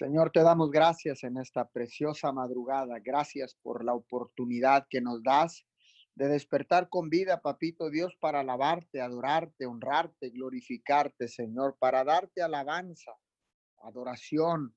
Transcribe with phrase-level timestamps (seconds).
[0.00, 2.98] Señor, te damos gracias en esta preciosa madrugada.
[3.04, 5.66] Gracias por la oportunidad que nos das
[6.14, 13.12] de despertar con vida, papito Dios, para alabarte, adorarte, honrarte, glorificarte, Señor, para darte alabanza,
[13.82, 14.74] adoración,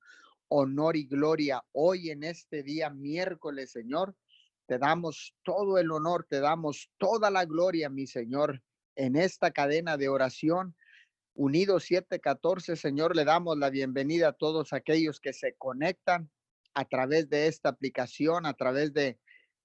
[0.49, 1.63] honor y gloria.
[1.71, 4.17] Hoy en este día miércoles, Señor,
[4.65, 8.61] te damos todo el honor, te damos toda la gloria, mi Señor,
[8.97, 10.75] en esta cadena de oración
[11.35, 16.29] Unidos 714, Señor, le damos la bienvenida a todos aquellos que se conectan
[16.75, 19.19] a través de esta aplicación, a través de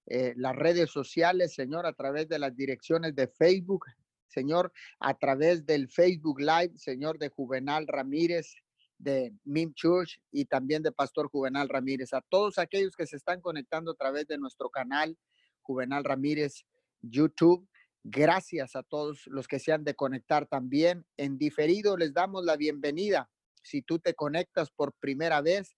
[0.06, 3.84] eh, las redes sociales, Señor, a través de las direcciones de Facebook,
[4.28, 8.54] Señor, a través del Facebook Live, Señor, de Juvenal Ramírez,
[8.96, 12.14] de Mim Church y también de Pastor Juvenal Ramírez.
[12.14, 15.16] A todos aquellos que se están conectando a través de nuestro canal
[15.60, 16.64] Juvenal Ramírez
[17.02, 17.68] YouTube.
[18.04, 21.04] Gracias a todos los que se han de conectar también.
[21.16, 23.28] En diferido les damos la bienvenida.
[23.62, 25.76] Si tú te conectas por primera vez,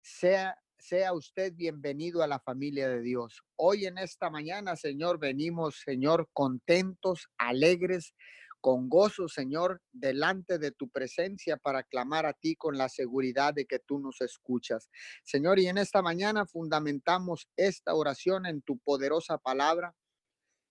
[0.00, 3.42] sea, sea usted bienvenido a la familia de Dios.
[3.56, 8.14] Hoy en esta mañana, Señor, venimos, Señor, contentos, alegres,
[8.60, 13.66] con gozo, Señor, delante de tu presencia para clamar a ti con la seguridad de
[13.66, 14.88] que tú nos escuchas.
[15.24, 19.94] Señor, y en esta mañana fundamentamos esta oración en tu poderosa palabra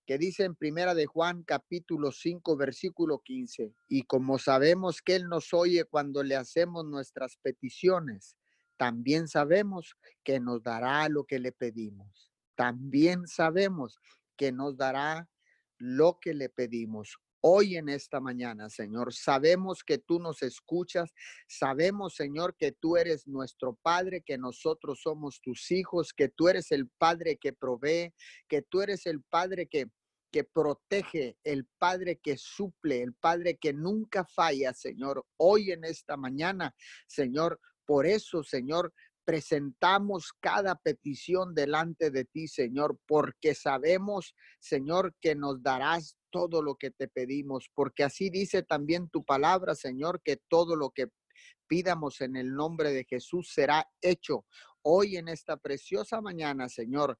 [0.06, 5.28] que dice en Primera de Juan capítulo 5 versículo 15, y como sabemos que Él
[5.28, 8.38] nos oye cuando le hacemos nuestras peticiones,
[8.78, 12.32] también sabemos que nos dará lo que le pedimos.
[12.56, 14.00] También sabemos
[14.38, 15.30] que nos dará
[15.78, 17.18] lo que le pedimos.
[17.48, 21.14] Hoy en esta mañana, Señor, sabemos que tú nos escuchas,
[21.48, 26.72] sabemos, Señor, que tú eres nuestro Padre, que nosotros somos tus hijos, que tú eres
[26.72, 28.16] el Padre que provee,
[28.48, 29.86] que tú eres el Padre que
[30.32, 35.24] que protege, el Padre que suple, el Padre que nunca falla, Señor.
[35.38, 36.76] Hoy en esta mañana,
[37.08, 38.92] Señor, por eso, Señor,
[39.26, 46.76] presentamos cada petición delante de ti, Señor, porque sabemos, Señor, que nos darás todo lo
[46.76, 51.08] que te pedimos, porque así dice también tu palabra, Señor, que todo lo que
[51.68, 54.46] pidamos en el nombre de Jesús será hecho.
[54.84, 57.18] Hoy en esta preciosa mañana, Señor,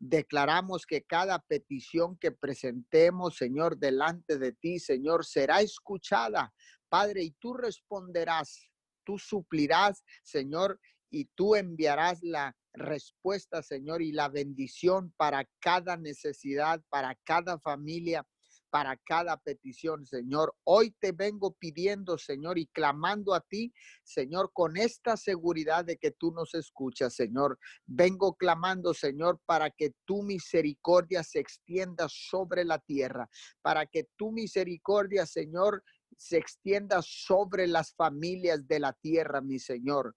[0.00, 6.54] Declaramos que cada petición que presentemos, Señor, delante de ti, Señor, será escuchada,
[6.88, 8.70] Padre, y tú responderás,
[9.04, 10.78] tú suplirás, Señor,
[11.10, 18.26] y tú enviarás la respuesta, Señor, y la bendición para cada necesidad, para cada familia,
[18.70, 20.54] para cada petición, Señor.
[20.64, 23.72] Hoy te vengo pidiendo, Señor, y clamando a ti,
[24.04, 27.58] Señor, con esta seguridad de que tú nos escuchas, Señor.
[27.86, 33.28] Vengo clamando, Señor, para que tu misericordia se extienda sobre la tierra,
[33.62, 35.82] para que tu misericordia, Señor,
[36.16, 40.14] se extienda sobre las familias de la tierra, mi Señor.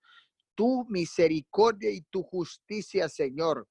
[0.61, 3.67] Tu misericordia y tu justicia, Señor.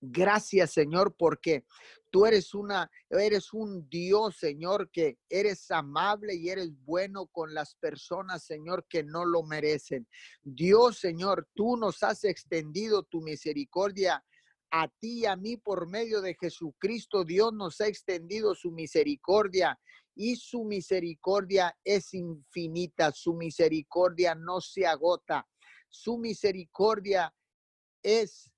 [0.00, 1.66] Gracias, Señor, porque
[2.14, 7.74] Tú eres una, eres un Dios, Señor, que eres amable y eres bueno con las
[7.74, 10.06] personas, Señor, que no lo merecen.
[10.44, 14.24] Dios, Señor, tú nos has extendido tu misericordia
[14.70, 17.24] a ti y a mí por medio de Jesucristo.
[17.24, 19.76] Dios nos ha extendido su misericordia
[20.14, 23.10] y su misericordia es infinita.
[23.10, 25.48] Su misericordia no se agota.
[25.94, 27.32] Su misericordia
[28.02, 28.50] es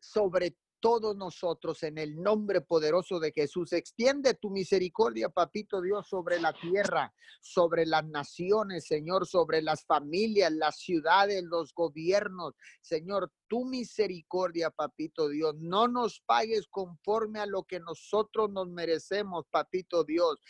[0.00, 3.72] sobre todos nosotros en el nombre poderoso de Jesús.
[3.72, 10.52] Extiende tu misericordia, papito Dios, sobre la tierra, sobre las naciones, Señor, sobre las familias,
[10.52, 12.54] las ciudades, los gobiernos.
[12.80, 15.54] Señor, tu misericordia, papito Dios.
[15.58, 20.40] No nos pagues conforme a lo que nosotros nos merecemos, papito Dios.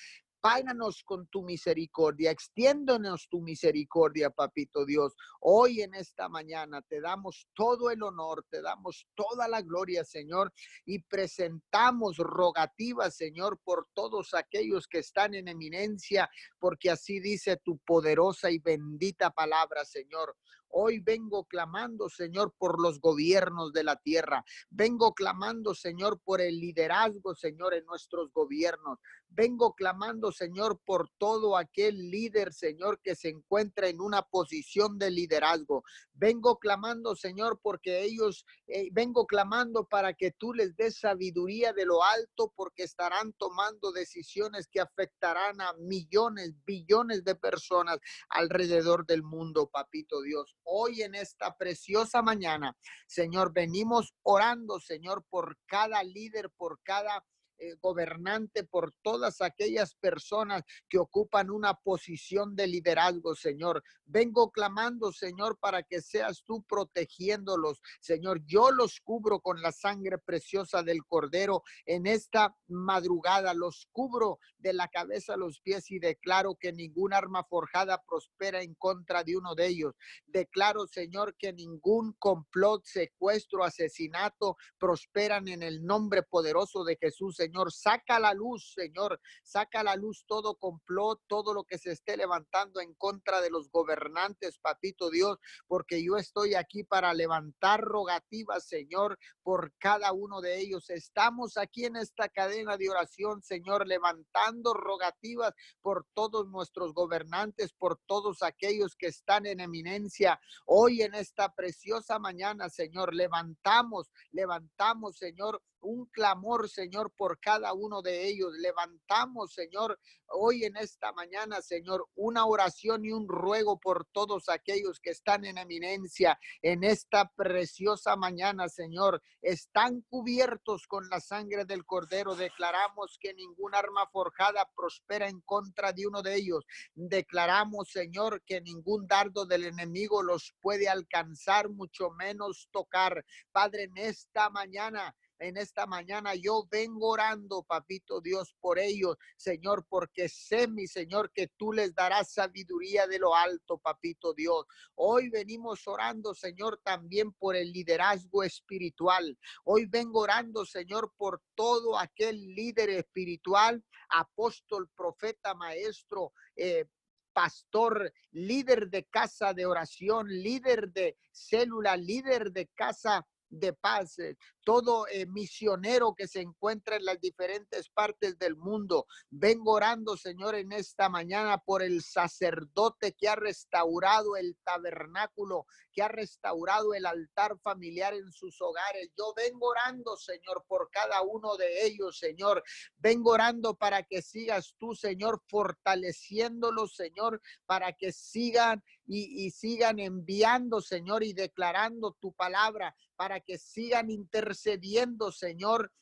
[0.40, 5.14] Páganos con tu misericordia, extiéndonos tu misericordia, papito Dios.
[5.40, 10.52] Hoy en esta mañana te damos todo el honor, te damos toda la gloria, Señor,
[10.84, 17.78] y presentamos rogativas, Señor, por todos aquellos que están en eminencia, porque así dice tu
[17.78, 20.36] poderosa y bendita palabra, Señor.
[20.70, 24.44] Hoy vengo clamando, Señor, por los gobiernos de la tierra.
[24.68, 28.98] Vengo clamando, Señor, por el liderazgo, Señor, en nuestros gobiernos.
[29.30, 35.10] Vengo clamando, Señor, por todo aquel líder, Señor, que se encuentra en una posición de
[35.10, 35.84] liderazgo.
[36.12, 41.86] Vengo clamando, Señor, porque ellos, eh, vengo clamando para que tú les des sabiduría de
[41.86, 47.98] lo alto, porque estarán tomando decisiones que afectarán a millones, billones de personas
[48.30, 50.56] alrededor del mundo, papito Dios.
[50.64, 52.76] Hoy en esta preciosa mañana,
[53.06, 57.24] Señor, venimos orando, Señor, por cada líder, por cada
[57.58, 63.82] eh, gobernante, por todas aquellas personas que ocupan una posición de liderazgo, Señor.
[64.04, 68.40] Vengo clamando, Señor, para que seas tú protegiéndolos, Señor.
[68.46, 73.54] Yo los cubro con la sangre preciosa del Cordero en esta madrugada.
[73.54, 78.62] Los cubro de la cabeza a los pies y declaro que ningún arma forjada prospera
[78.62, 79.94] en contra de uno de ellos.
[80.26, 87.36] Declaro, Señor, que ningún complot, secuestro, asesinato prosperan en el nombre poderoso de Jesús.
[87.70, 89.20] Saca la luz, Señor.
[89.42, 93.70] Saca la luz todo complot, todo lo que se esté levantando en contra de los
[93.70, 100.58] gobernantes, papito Dios, porque yo estoy aquí para levantar rogativas, Señor, por cada uno de
[100.58, 100.90] ellos.
[100.90, 107.98] Estamos aquí en esta cadena de oración, Señor, levantando rogativas por todos nuestros gobernantes, por
[108.06, 110.40] todos aquellos que están en eminencia.
[110.66, 118.02] Hoy en esta preciosa mañana, Señor, levantamos, levantamos, Señor, un clamor, Señor, por cada uno
[118.02, 118.52] de ellos.
[118.58, 119.98] Levantamos, Señor,
[120.30, 125.44] hoy en esta mañana, Señor, una oración y un ruego por todos aquellos que están
[125.44, 129.22] en eminencia en esta preciosa mañana, Señor.
[129.42, 132.34] Están cubiertos con la sangre del Cordero.
[132.34, 136.64] Declaramos que ningún arma forjada prospera en contra de uno de ellos.
[136.94, 143.24] Declaramos, Señor, que ningún dardo del enemigo los puede alcanzar, mucho menos tocar.
[143.52, 146.34] Padre, en esta mañana en esta mañana.
[146.34, 151.94] Yo vengo orando, papito Dios, por ellos, Señor, porque sé, mi Señor, que tú les
[151.94, 154.66] darás sabiduría de lo alto, papito Dios.
[154.94, 159.38] Hoy venimos orando, Señor, también por el liderazgo espiritual.
[159.64, 166.86] Hoy vengo orando, Señor, por todo aquel líder espiritual, apóstol, profeta, maestro, eh,
[167.32, 174.36] pastor, líder de casa de oración, líder de célula, líder de casa de paz, eh,
[174.64, 179.06] todo eh, misionero que se encuentra en las diferentes partes del mundo.
[179.30, 186.02] Vengo orando, Señor, en esta mañana por el sacerdote que ha restaurado el tabernáculo, que
[186.02, 189.10] ha restaurado el altar familiar en sus hogares.
[189.16, 192.62] Yo vengo orando, Señor, por cada uno de ellos, Señor.
[192.98, 200.82] Vengo orando para que sigas tú, Señor, fortaleciéndolos, Señor, para que sigan y, sigan enviando,
[200.82, 205.92] Señor, y declarando tu palabra, para que sigan intercediendo intercediendo, Señor,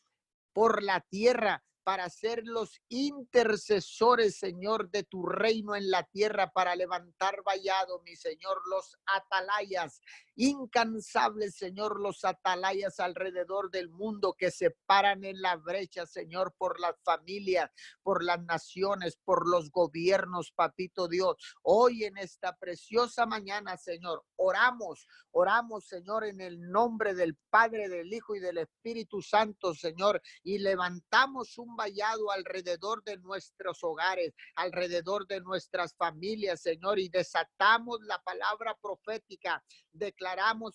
[0.53, 6.75] por la tierra, para ser los intercesores, Señor, de tu reino en la tierra, para
[6.75, 10.01] levantar vallado, mi Señor, los atalayas
[10.37, 16.79] incansables, Señor, los atalayas alrededor del mundo que se paran en la brecha, Señor, por
[16.79, 17.71] las familias,
[18.03, 21.37] por las naciones, por los gobiernos, papito Dios.
[21.63, 28.13] Hoy en esta preciosa mañana, Señor, oramos, oramos, Señor, en el nombre del Padre, del
[28.13, 35.27] Hijo y del Espíritu Santo, Señor, y levantamos un vallado alrededor de nuestros hogares, alrededor
[35.27, 39.63] de nuestras familias, Señor, y desatamos la palabra profética
[39.97, 40.26] declaramos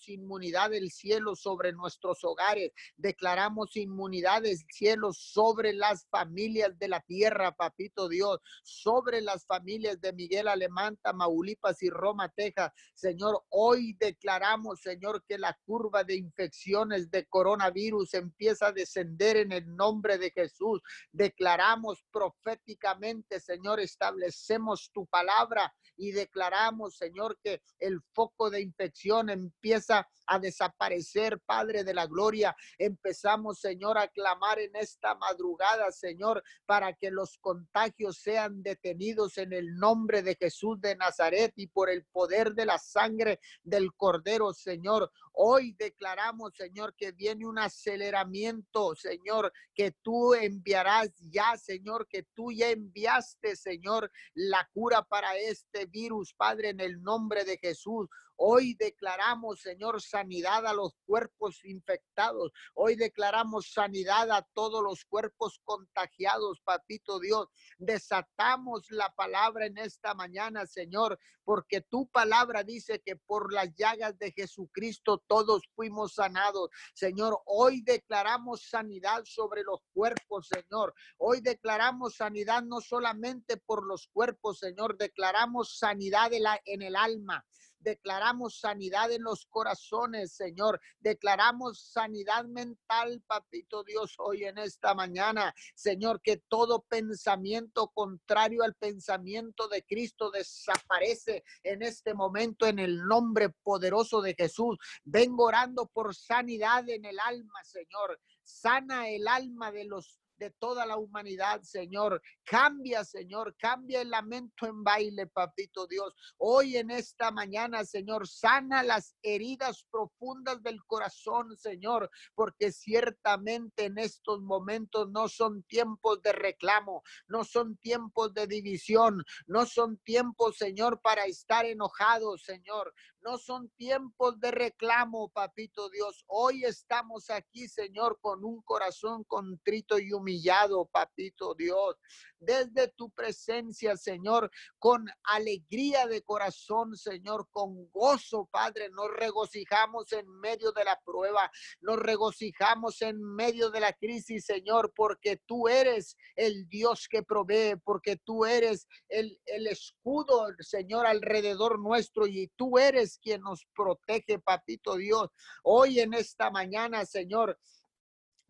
[0.08, 7.02] inmunidad del cielo sobre nuestros hogares, declaramos inmunidad del cielo sobre las familias de la
[7.02, 12.72] tierra, papito Dios, sobre las familias de Miguel Alemán, Tamaulipas y Roma, Texas.
[12.94, 19.52] Señor, hoy declaramos, Señor, que la curva de infecciones de coronavirus empieza a descender en
[19.52, 20.82] el nombre de Jesús.
[21.12, 30.08] Declaramos proféticamente, Señor, establecemos tu palabra y declaramos, Señor, que el foco de infección empieza
[30.28, 32.56] a desaparecer, Padre de la Gloria.
[32.78, 39.52] Empezamos, Señor, a clamar en esta madrugada, Señor, para que los contagios sean detenidos en
[39.54, 44.54] el nombre de Jesús de Nazaret y por el poder de la sangre del Cordero,
[44.54, 45.12] Señor.
[45.34, 52.52] Hoy declaramos, Señor, que viene un aceleramiento, Señor, que tú enviarás ya, Señor, que tú
[52.52, 58.08] ya enviaste, Señor, la cura para este virus, Padre, en el nombre de Jesús.
[58.44, 62.52] Hoy declaramos, Señor, sanidad a los cuerpos infectados.
[62.74, 67.50] Hoy declaramos sanidad a todos los cuerpos contagiados, papito Dios.
[67.78, 74.18] Desatamos la palabra en esta mañana, Señor, porque tu palabra dice que por las llagas
[74.18, 76.72] de Jesucristo todos fuimos sanados.
[76.96, 80.96] Señor, hoy declaramos sanidad sobre los cuerpos, Señor.
[81.18, 86.32] Hoy declaramos sanidad no solamente por los cuerpos, Señor, declaramos sanidad
[86.66, 87.46] en el alma.
[87.82, 90.80] Declaramos sanidad en los corazones, Señor.
[91.00, 95.54] Declaramos sanidad mental, papito Dios, hoy en esta mañana.
[95.76, 103.04] Señor, que todo pensamiento contrario al pensamiento de Cristo desaparece en este momento en el
[103.04, 104.78] nombre poderoso de Jesús.
[105.04, 108.20] Vengo orando por sanidad en el alma, Señor.
[108.44, 112.20] Sana el alma de los de toda la humanidad, Señor.
[112.44, 116.16] Cambia, Señor, cambia el lamento en baile, papito Dios.
[116.38, 124.00] Hoy en esta mañana, Señor, sana las heridas profundas del corazón, Señor, porque ciertamente en
[124.00, 130.58] estos momentos no son tiempos de reclamo, no son tiempos de división, no son tiempos,
[130.58, 132.92] Señor, para estar enojados, Señor.
[133.24, 136.24] No son tiempos de reclamo, papito Dios.
[136.26, 141.98] Hoy estamos aquí, Señor, con un corazón contrito y humillado, papito Dios.
[142.40, 144.50] Desde tu presencia, Señor,
[144.80, 151.52] con alegría de corazón, Señor, con gozo, Padre, nos regocijamos en medio de la prueba,
[151.82, 157.76] nos regocijamos en medio de la crisis, Señor, porque tú eres el Dios que provee,
[157.84, 164.40] porque tú eres el, el escudo, Señor, alrededor nuestro y tú eres quien nos protege,
[164.40, 165.30] papito Dios.
[165.64, 167.58] Hoy en esta mañana, Señor,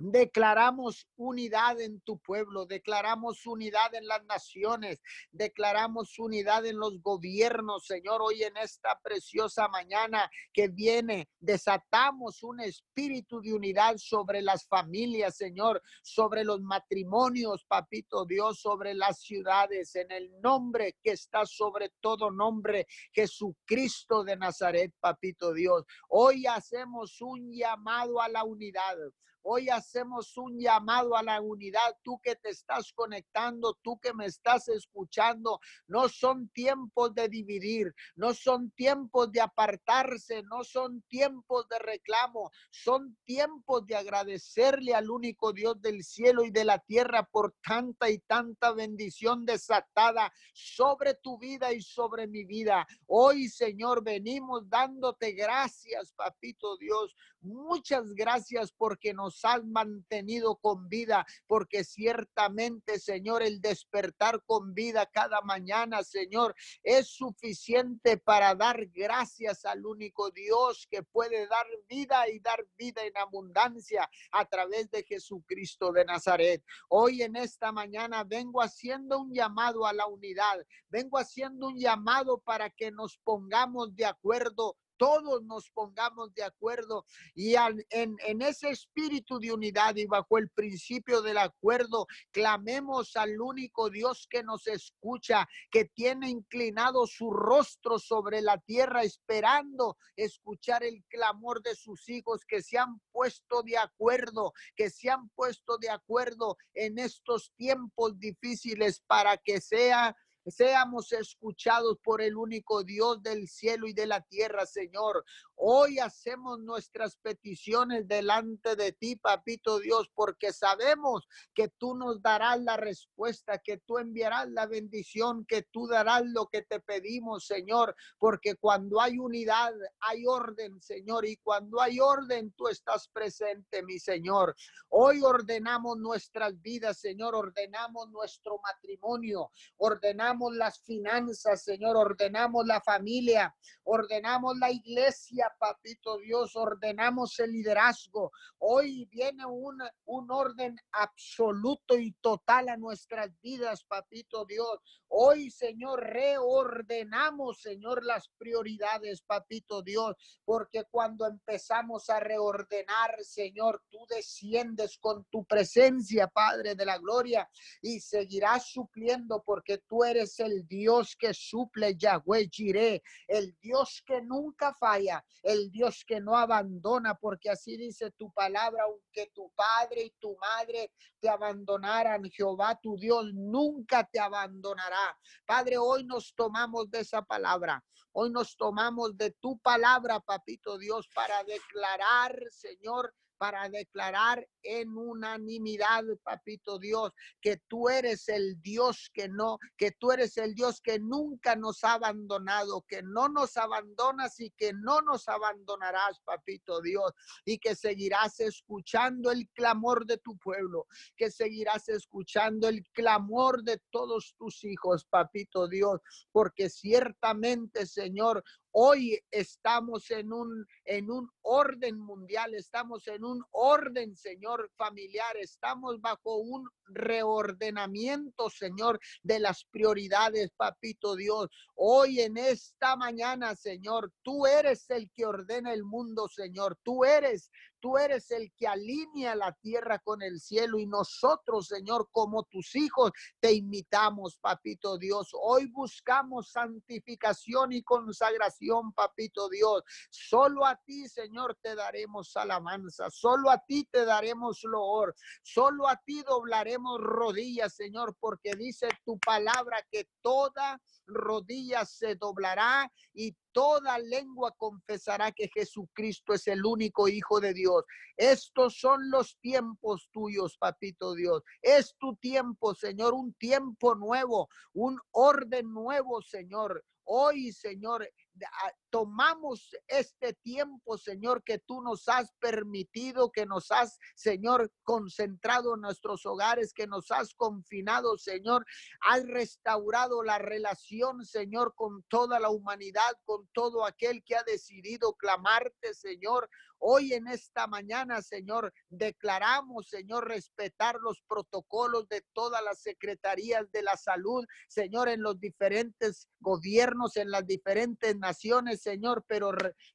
[0.04, 5.00] Declaramos unidad en tu pueblo, declaramos unidad en las naciones,
[5.32, 8.20] declaramos unidad en los gobiernos, Señor.
[8.24, 15.38] Hoy en esta preciosa mañana que viene, desatamos un espíritu de unidad sobre las familias,
[15.38, 21.90] Señor, sobre los matrimonios, papito Dios, sobre las ciudades, en el nombre que está sobre
[22.02, 25.86] todo nombre, Jesucristo de Nazaret, papito Dios.
[26.10, 28.98] Hoy hacemos un llamado a la unidad.
[29.44, 31.98] Hoy hacemos un llamado a la unidad.
[32.04, 37.94] Tú que te estás conectando, tú que me estás escuchando, no son tiempos de dividir,
[38.16, 45.10] no son tiempos de apartarse, no son tiempos de reclamo, son tiempos de agradecerle al
[45.10, 51.16] único Dios del cielo y de la tierra por tanta y tanta bendición desatada sobre
[51.16, 52.86] tu vida y sobre mi vida.
[53.08, 57.16] Hoy, Señor, venimos dándote gracias, papito Dios.
[57.42, 65.06] Muchas gracias porque nos has mantenido con vida, porque ciertamente, Señor, el despertar con vida
[65.06, 72.30] cada mañana, Señor, es suficiente para dar gracias al único Dios que puede dar vida
[72.30, 76.64] y dar vida en abundancia a través de Jesucristo de Nazaret.
[76.90, 82.40] Hoy en esta mañana vengo haciendo un llamado a la unidad, vengo haciendo un llamado
[82.40, 88.70] para que nos pongamos de acuerdo todos nos pongamos de acuerdo y en, en ese
[88.70, 94.68] espíritu de unidad y bajo el principio del acuerdo, clamemos al único Dios que nos
[94.68, 102.08] escucha, que tiene inclinado su rostro sobre la tierra, esperando escuchar el clamor de sus
[102.08, 107.52] hijos que se han puesto de acuerdo, que se han puesto de acuerdo en estos
[107.58, 110.16] tiempos difíciles para que sea
[110.48, 115.24] seamos escuchados por el único Dios del cielo y de la tierra, Señor.
[115.64, 122.60] Hoy hacemos nuestras peticiones delante de ti, papito Dios, porque sabemos que tú nos darás
[122.62, 127.96] la respuesta, que tú enviarás la bendición, que tú darás lo que te pedimos, Señor,
[128.18, 134.00] porque cuando hay unidad, hay orden, Señor, y cuando hay orden, tú estás presente, mi
[134.00, 134.56] Señor.
[134.90, 143.56] Hoy ordenamos nuestras vidas, Señor, ordenamos nuestro matrimonio, ordenamos las finanzas, Señor, ordenamos la familia,
[143.84, 148.32] ordenamos la iglesia, papito Dios, ordenamos el liderazgo.
[148.60, 154.80] Hoy viene un, un orden absoluto y total a nuestras vidas, papito Dios.
[155.10, 160.16] Hoy, Señor, reordenamos, Señor, las prioridades, papito Dios,
[160.46, 167.50] porque cuando empezamos a reordenar, Señor, tú desciendes con tu presencia, Padre de la Gloria,
[167.82, 174.04] y seguirás supliendo porque tú eres es el Dios que suple, Yahweh Jireh, el Dios
[174.06, 179.52] que nunca falla, el Dios que no abandona, porque así dice tu palabra, aunque tu
[179.52, 185.18] padre y tu madre te abandonaran, Jehová tu Dios nunca te abandonará.
[185.46, 187.84] Padre, hoy nos tomamos de esa palabra.
[188.14, 196.04] Hoy nos tomamos de tu palabra, papito Dios, para declarar, Señor, para declarar en unanimidad,
[196.22, 201.00] papito Dios, que tú eres el Dios que no, que tú eres el Dios que
[201.00, 207.14] nunca nos ha abandonado, que no nos abandonas y que no nos abandonarás, papito Dios,
[207.44, 210.86] y que seguirás escuchando el clamor de tu pueblo,
[211.18, 216.00] que seguirás escuchando el clamor de todos tus hijos, papito Dios,
[216.32, 218.44] porque ciertamente, Señor,
[218.74, 226.00] Hoy estamos en un, en un orden mundial, estamos en un orden, Señor, familiar, estamos
[226.00, 231.50] bajo un reordenamiento, Señor, de las prioridades, papito Dios.
[231.76, 236.78] Hoy en esta mañana, Señor, tú eres el que ordena el mundo, Señor.
[236.82, 242.10] Tú eres Tú eres el que alinea la tierra con el cielo y nosotros, Señor,
[242.12, 245.32] como tus hijos, te imitamos, papito Dios.
[245.34, 249.82] Hoy buscamos santificación y consagración, papito Dios.
[250.12, 253.10] Solo a ti, Señor, te daremos alabanza.
[253.10, 255.16] Solo a ti te daremos loor.
[255.42, 262.92] Solo a ti doblaremos rodillas, Señor, porque dice tu palabra que toda rodilla se doblará
[263.14, 267.71] y toda lengua confesará que Jesucristo es el único Hijo de Dios.
[268.18, 271.44] Estos son los tiempos tuyos, papito Dios.
[271.62, 276.84] Es tu tiempo, Señor, un tiempo nuevo, un orden nuevo, Señor.
[277.04, 278.08] Hoy, Señor,
[278.46, 285.76] ah, tomamos este tiempo, Señor, que tú nos has permitido, que nos has, Señor, concentrado
[285.76, 288.66] en nuestros hogares, que nos has confinado, Señor.
[289.02, 295.14] Has restaurado la relación, Señor, con toda la humanidad, con todo aquel que ha decidido
[295.16, 296.50] clamarte, Señor.
[296.84, 303.84] Hoy en esta mañana, Señor, declaramos, Señor, respetar los protocolos de todas las secretarías de
[303.84, 309.52] la salud, Señor, en los diferentes gobiernos, en las diferentes naciones, Señor, pero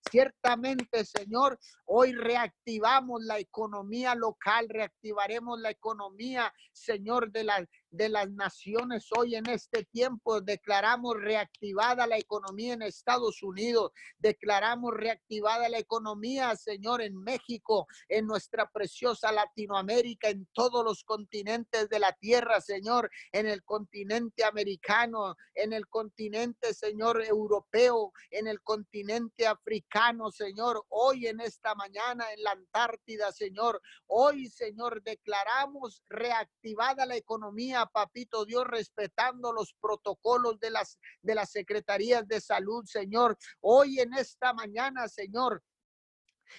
[0.09, 8.31] ciertamente, Señor, hoy reactivamos la economía local, reactivaremos la economía, Señor, de la de las
[8.31, 10.41] naciones hoy en este tiempo.
[10.41, 13.93] Declaramos reactivada la economía en Estados Unidos.
[14.19, 21.89] Declaramos reactivada la economía, Señor, en México, en nuestra preciosa Latinoamérica, en todos los continentes
[21.89, 28.61] de la tierra, Señor, en el continente americano, en el continente, Señor, europeo, en el
[28.63, 30.85] continente africano, Señor.
[30.89, 33.81] Hoy en esta mañana en la Antártida, Señor.
[34.07, 41.51] Hoy, Señor, declaramos reactivada la economía papito Dios, respetando los protocolos de las, de las
[41.51, 43.37] secretarías de salud, Señor.
[43.61, 45.63] Hoy en esta mañana, Señor,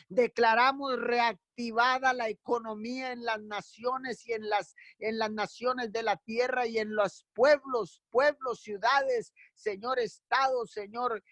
[0.09, 6.17] declaramos reactivada la economía en las naciones y en las en las naciones de la
[6.17, 11.23] tierra y en los pueblos, pueblos, ciudades, Señor, estados, Señor,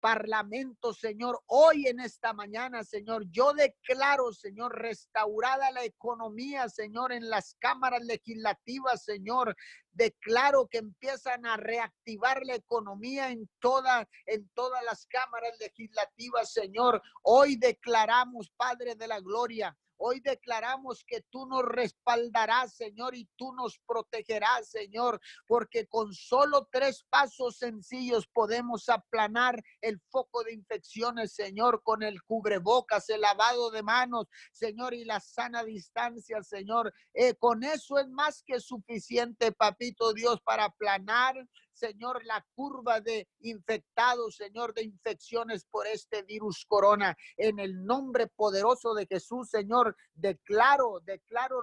[0.00, 3.24] Parlamento, Señor, hoy en esta mañana, Señor.
[3.30, 9.54] Yo declaro, Señor, restaurada la economía, Señor, en las cámaras legislativas, Señor.
[9.92, 17.02] Declaro que empiezan a reactivar la economía en toda, en todas las cámaras legislativas, Señor.
[17.22, 23.52] Hoy declaramos, Padre de la Gloria, Hoy declaramos que tú nos respaldarás, Señor, y tú
[23.52, 31.34] nos protegerás, Señor, porque con solo tres pasos sencillos podemos aplanar el foco de infecciones,
[31.34, 36.94] Señor, con el cubrebocas, el lavado de manos, Señor, y la sana distancia, Señor.
[37.12, 41.36] Eh, con eso es más que suficiente, papito Dios, para aplanar
[41.80, 47.16] Señor, la curva de infectados, Señor, de infecciones por este virus corona.
[47.38, 51.62] En el nombre poderoso de Jesús, Señor, declaro, declaro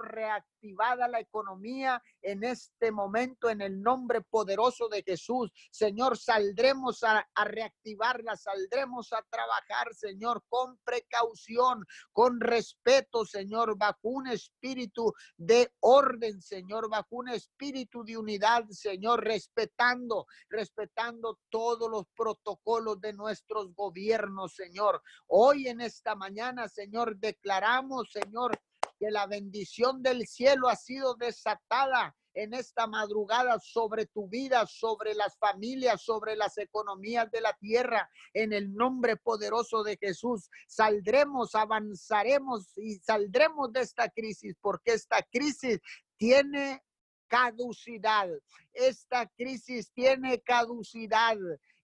[0.58, 5.50] reactivada la economía en este momento, en el nombre poderoso de Jesús.
[5.70, 13.98] Señor, saldremos a, a reactivarla, saldremos a trabajar, Señor, con precaución, con respeto, Señor, bajo
[14.02, 22.04] un espíritu de orden, Señor, bajo un espíritu de unidad, Señor, respetando respetando, todos los
[22.16, 25.02] protocolos de nuestros gobiernos, Señor.
[25.26, 28.58] Hoy en esta mañana, Señor, declaramos, Señor,
[28.98, 35.14] que la bendición del cielo ha sido desatada en esta madrugada sobre tu vida, sobre
[35.14, 38.08] las familias, sobre las economías de la tierra.
[38.32, 45.22] En el nombre poderoso de Jesús, saldremos, avanzaremos y saldremos de esta crisis, porque esta
[45.22, 45.80] crisis
[46.16, 46.82] tiene
[47.26, 48.28] caducidad.
[48.72, 51.36] Esta crisis tiene caducidad.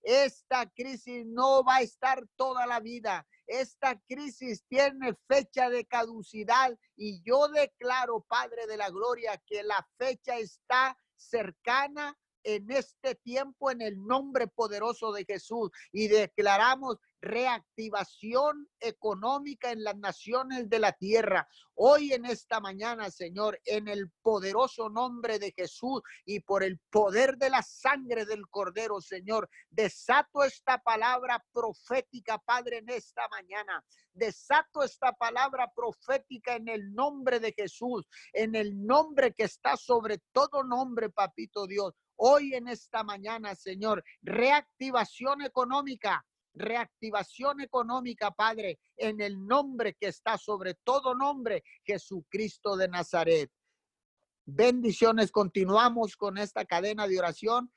[0.02, 3.26] Esta crisis no va a estar toda la vida.
[3.46, 9.86] Esta crisis tiene fecha de caducidad y yo declaro, Padre de la Gloria, que la
[9.98, 18.68] fecha está cercana en este tiempo en el nombre poderoso de Jesús y declaramos reactivación
[18.80, 21.48] económica en las naciones de la tierra.
[21.74, 27.38] Hoy en esta mañana, Señor, en el poderoso nombre de Jesús y por el poder
[27.38, 33.82] de la sangre del Cordero, Señor, desato esta palabra profética, Padre, en esta mañana.
[34.12, 40.18] Desato esta palabra profética en el nombre de Jesús, en el nombre que está sobre
[40.32, 41.94] todo nombre, papito Dios.
[42.16, 46.24] Hoy en esta mañana, Señor, reactivación económica,
[46.54, 53.50] reactivación económica, Padre, en el nombre que está sobre todo nombre, Jesucristo de Nazaret.
[54.46, 57.72] Bendiciones, continuamos con esta cadena de oración.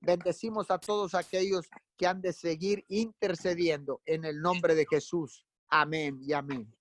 [0.00, 5.46] Bendecimos a todos aquellos que han de seguir intercediendo en el nombre de Jesús.
[5.68, 6.72] Amén y amén.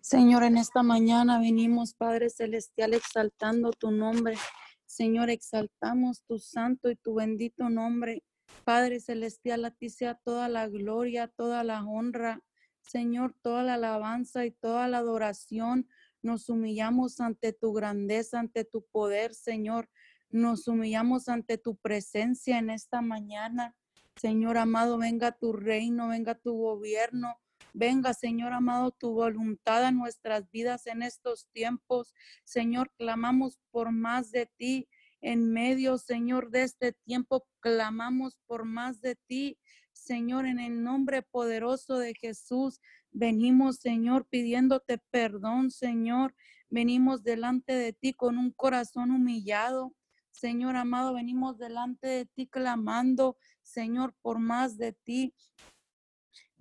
[0.00, 4.36] Señor, en esta mañana venimos, Padre Celestial, exaltando tu nombre.
[4.92, 8.22] Señor, exaltamos tu santo y tu bendito nombre.
[8.62, 12.42] Padre Celestial, a ti sea toda la gloria, toda la honra.
[12.82, 15.88] Señor, toda la alabanza y toda la adoración.
[16.20, 19.88] Nos humillamos ante tu grandeza, ante tu poder, Señor.
[20.28, 23.74] Nos humillamos ante tu presencia en esta mañana.
[24.16, 27.40] Señor amado, venga tu reino, venga tu gobierno.
[27.74, 32.12] Venga, Señor amado, tu voluntad a nuestras vidas en estos tiempos.
[32.44, 34.88] Señor, clamamos por más de ti.
[35.22, 39.58] En medio, Señor, de este tiempo, clamamos por más de ti.
[39.92, 42.80] Señor, en el nombre poderoso de Jesús,
[43.10, 46.34] venimos, Señor, pidiéndote perdón, Señor.
[46.68, 49.94] Venimos delante de ti con un corazón humillado.
[50.30, 55.34] Señor amado, venimos delante de ti clamando, Señor, por más de ti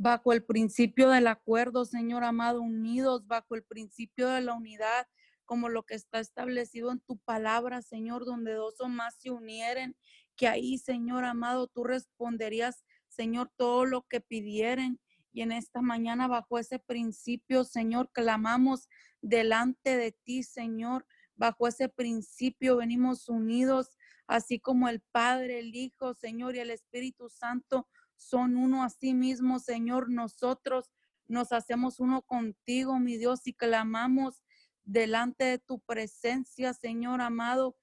[0.02, 5.08] bajo el principio del acuerdo, Señor amado, unidos bajo el principio de la unidad,
[5.46, 9.96] como lo que está establecido en tu palabra, Señor, donde dos o más se unieren,
[10.36, 15.00] que ahí, Señor amado, tú responderías, Señor, todo lo que pidieren.
[15.34, 18.90] Y en esta mañana, bajo ese principio, Señor, clamamos
[19.22, 21.06] delante de ti, Señor.
[21.36, 27.30] Bajo ese principio venimos unidos, así como el Padre, el Hijo, Señor, y el Espíritu
[27.30, 27.88] Santo
[28.22, 30.10] son uno a sí mismo, Señor.
[30.10, 30.92] Nosotros
[31.28, 34.44] nos hacemos uno contigo, mi Dios, y clamamos
[34.84, 37.78] delante de tu presencia, Señor amado,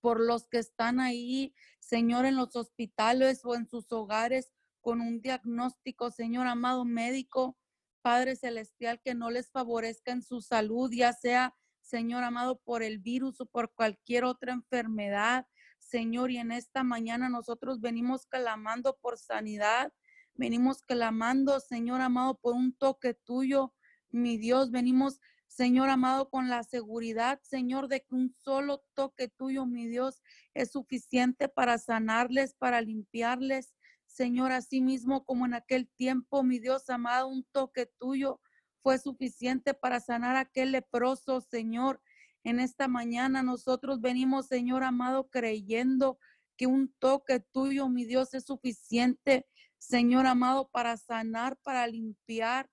[0.00, 5.20] por los que están ahí, Señor, en los hospitales o en sus hogares con un
[5.20, 7.58] diagnóstico, Señor amado médico,
[8.02, 12.98] Padre Celestial, que no les favorezca en su salud, ya sea, Señor amado, por el
[12.98, 15.46] virus o por cualquier otra enfermedad.
[15.80, 19.92] Señor, y en esta mañana nosotros venimos clamando por sanidad,
[20.34, 23.74] venimos clamando, Señor amado, por un toque tuyo,
[24.10, 29.66] mi Dios, venimos, Señor amado, con la seguridad, Señor, de que un solo toque tuyo,
[29.66, 30.22] mi Dios,
[30.54, 33.74] es suficiente para sanarles, para limpiarles.
[34.06, 38.40] Señor, así mismo como en aquel tiempo, mi Dios amado, un toque tuyo
[38.82, 42.00] fue suficiente para sanar a aquel leproso, Señor.
[42.44, 46.18] En esta mañana nosotros venimos, Señor amado, creyendo
[46.56, 49.46] que un toque tuyo, mi Dios, es suficiente,
[49.78, 52.70] Señor amado, para sanar, para limpiar.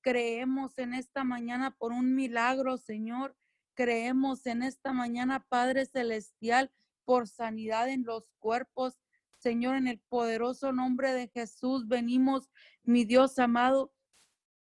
[0.00, 3.36] Creemos en esta mañana por un milagro, Señor.
[3.74, 6.70] Creemos en esta mañana, Padre Celestial,
[7.04, 8.98] por sanidad en los cuerpos.
[9.38, 12.50] Señor, en el poderoso nombre de Jesús, venimos,
[12.82, 13.92] mi Dios amado,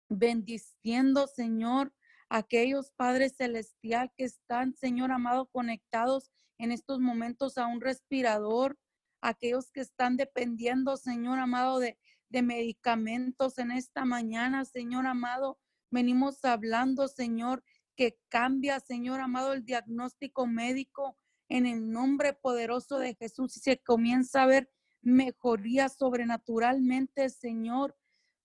[0.08, 1.92] bendiciendo, Señor,
[2.34, 8.76] aquellos Padres Celestial que están, Señor amado, conectados en estos momentos a un respirador,
[9.20, 11.96] aquellos que están dependiendo, Señor amado, de,
[12.30, 15.60] de medicamentos en esta mañana, Señor amado.
[15.92, 17.62] Venimos hablando, Señor,
[17.94, 21.16] que cambia, Señor amado, el diagnóstico médico
[21.48, 24.68] en el nombre poderoso de Jesús y se comienza a ver
[25.02, 27.96] mejoría sobrenaturalmente, Señor.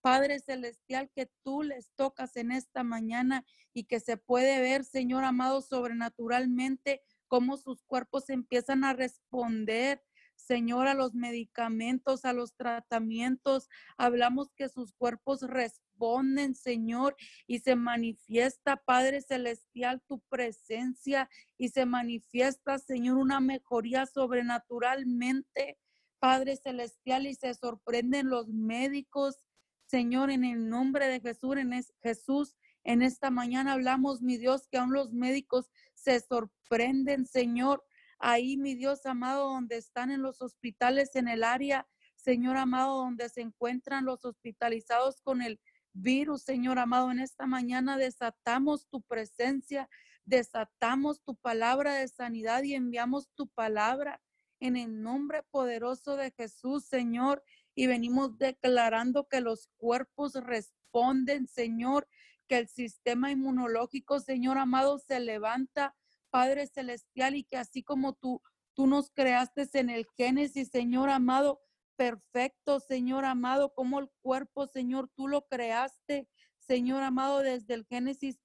[0.01, 5.23] Padre Celestial, que tú les tocas en esta mañana y que se puede ver, Señor
[5.23, 10.03] amado, sobrenaturalmente cómo sus cuerpos empiezan a responder.
[10.35, 13.69] Señor, a los medicamentos, a los tratamientos.
[13.97, 21.85] Hablamos que sus cuerpos responden, Señor, y se manifiesta, Padre Celestial, tu presencia y se
[21.85, 25.77] manifiesta, Señor, una mejoría sobrenaturalmente,
[26.19, 29.39] Padre Celestial, y se sorprenden los médicos,
[29.89, 31.71] Señor, en el nombre de Jesús, en
[32.03, 37.83] Jesús, en esta mañana hablamos, mi Dios, que aún los médicos se sorprenden, Señor.
[38.19, 43.29] Ahí, mi Dios amado, donde están en los hospitales en el área, Señor amado, donde
[43.29, 45.59] se encuentran los hospitalizados con el
[45.93, 49.89] virus, Señor amado, en esta mañana desatamos tu presencia,
[50.23, 54.21] desatamos tu palabra de sanidad y enviamos tu palabra
[54.59, 57.43] en el nombre poderoso de Jesús, Señor
[57.79, 62.09] y venimos declarando que los cuerpos responden, Señor,
[62.49, 65.95] que el sistema inmunológico, Señor amado, se levanta,
[66.29, 68.41] Padre Celestial, y que así como tú,
[68.73, 71.61] tú nos creaste en el Génesis, Señor amado,
[71.95, 78.41] perfecto, Señor amado, como el cuerpo, Señor, tú lo creaste, Señor amado, desde el Génesis,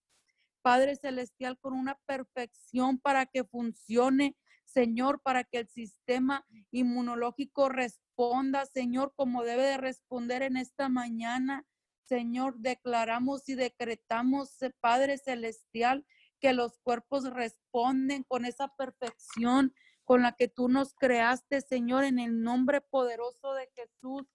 [0.63, 8.04] Padre Celestial, con una perfección para que funcione, Señor, para que el sistema inmunológico responda
[8.15, 11.67] responda, Señor, como debe de responder en esta mañana.
[12.03, 16.07] Señor, declaramos y decretamos, eh, Padre Celestial,
[16.41, 19.75] que los cuerpos responden con esa perfección
[20.05, 24.27] con la que tú nos creaste, Señor, en el nombre poderoso de Jesús,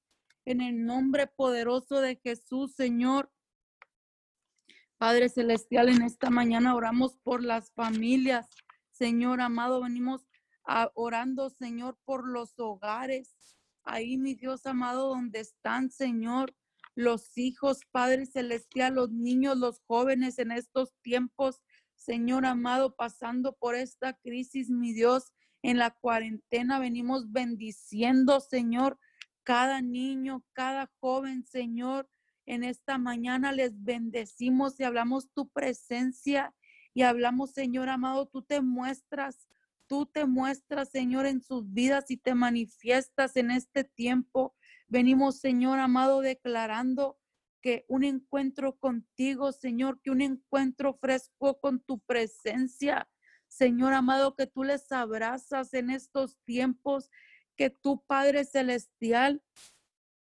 [0.45, 3.31] en el nombre poderoso de Jesús, Señor.
[4.97, 8.49] Padre Celestial, en esta mañana oramos por las familias.
[8.91, 10.27] Señor amado, venimos
[10.95, 13.35] orando, Señor, por los hogares.
[13.83, 16.53] Ahí, mi Dios amado, donde están, Señor,
[16.95, 21.61] los hijos, Padre Celestial, los niños, los jóvenes en estos tiempos,
[21.95, 28.97] Señor amado, pasando por esta crisis, mi Dios, en la cuarentena venimos bendiciendo, Señor,
[29.43, 32.09] cada niño, cada joven, Señor,
[32.45, 36.53] en esta mañana les bendecimos y hablamos tu presencia
[36.93, 39.47] y hablamos, Señor amado, tú te muestras,
[39.89, 44.55] tú te muestras, Señor, en sus vidas y te manifiestas en este tiempo.
[44.87, 47.19] Venimos, Señor amado, declarando
[47.61, 53.09] que un encuentro contigo, Señor, que un encuentro fresco con tu presencia,
[53.49, 57.09] Señor amado, que tú les abrazas en estos tiempos,
[57.57, 59.43] que tu Padre Celestial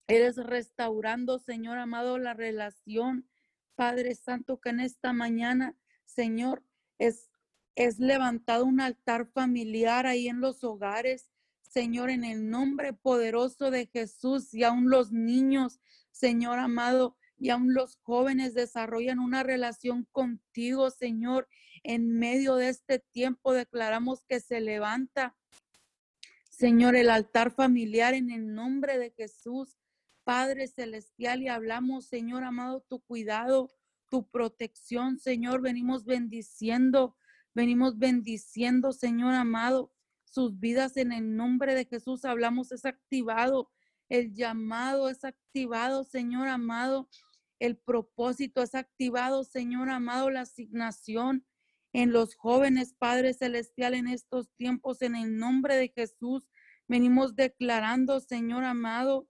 [0.08, 3.28] Eres restaurando, Señor amado, la relación,
[3.74, 5.76] Padre Santo, que en esta mañana,
[6.06, 6.64] Señor,
[7.00, 7.32] es,
[7.76, 11.30] es levantado un altar familiar ahí en los hogares.
[11.62, 15.80] Señor, en el nombre poderoso de Jesús y aún los niños,
[16.12, 21.50] Señor amado, y aún los jóvenes desarrollan una relación contigo, Señor.
[21.84, 25.36] En medio de este tiempo declaramos que se levanta,
[26.50, 29.78] Señor, el altar familiar en el nombre de Jesús.
[30.24, 33.70] Padre Celestial, y hablamos, Señor amado, tu cuidado,
[34.10, 35.62] tu protección, Señor.
[35.62, 37.16] Venimos bendiciendo,
[37.56, 39.92] venimos bendiciendo, Señor amado,
[40.26, 42.26] sus vidas en el nombre de Jesús.
[42.26, 43.72] Hablamos, es activado,
[44.10, 47.10] el llamado es activado, Señor amado.
[47.58, 51.46] El propósito es activado, Señor amado, la asignación
[51.94, 56.50] en los jóvenes, Padre Celestial, en estos tiempos, en el nombre de Jesús.
[56.90, 59.30] Venimos declarando, Señor amado,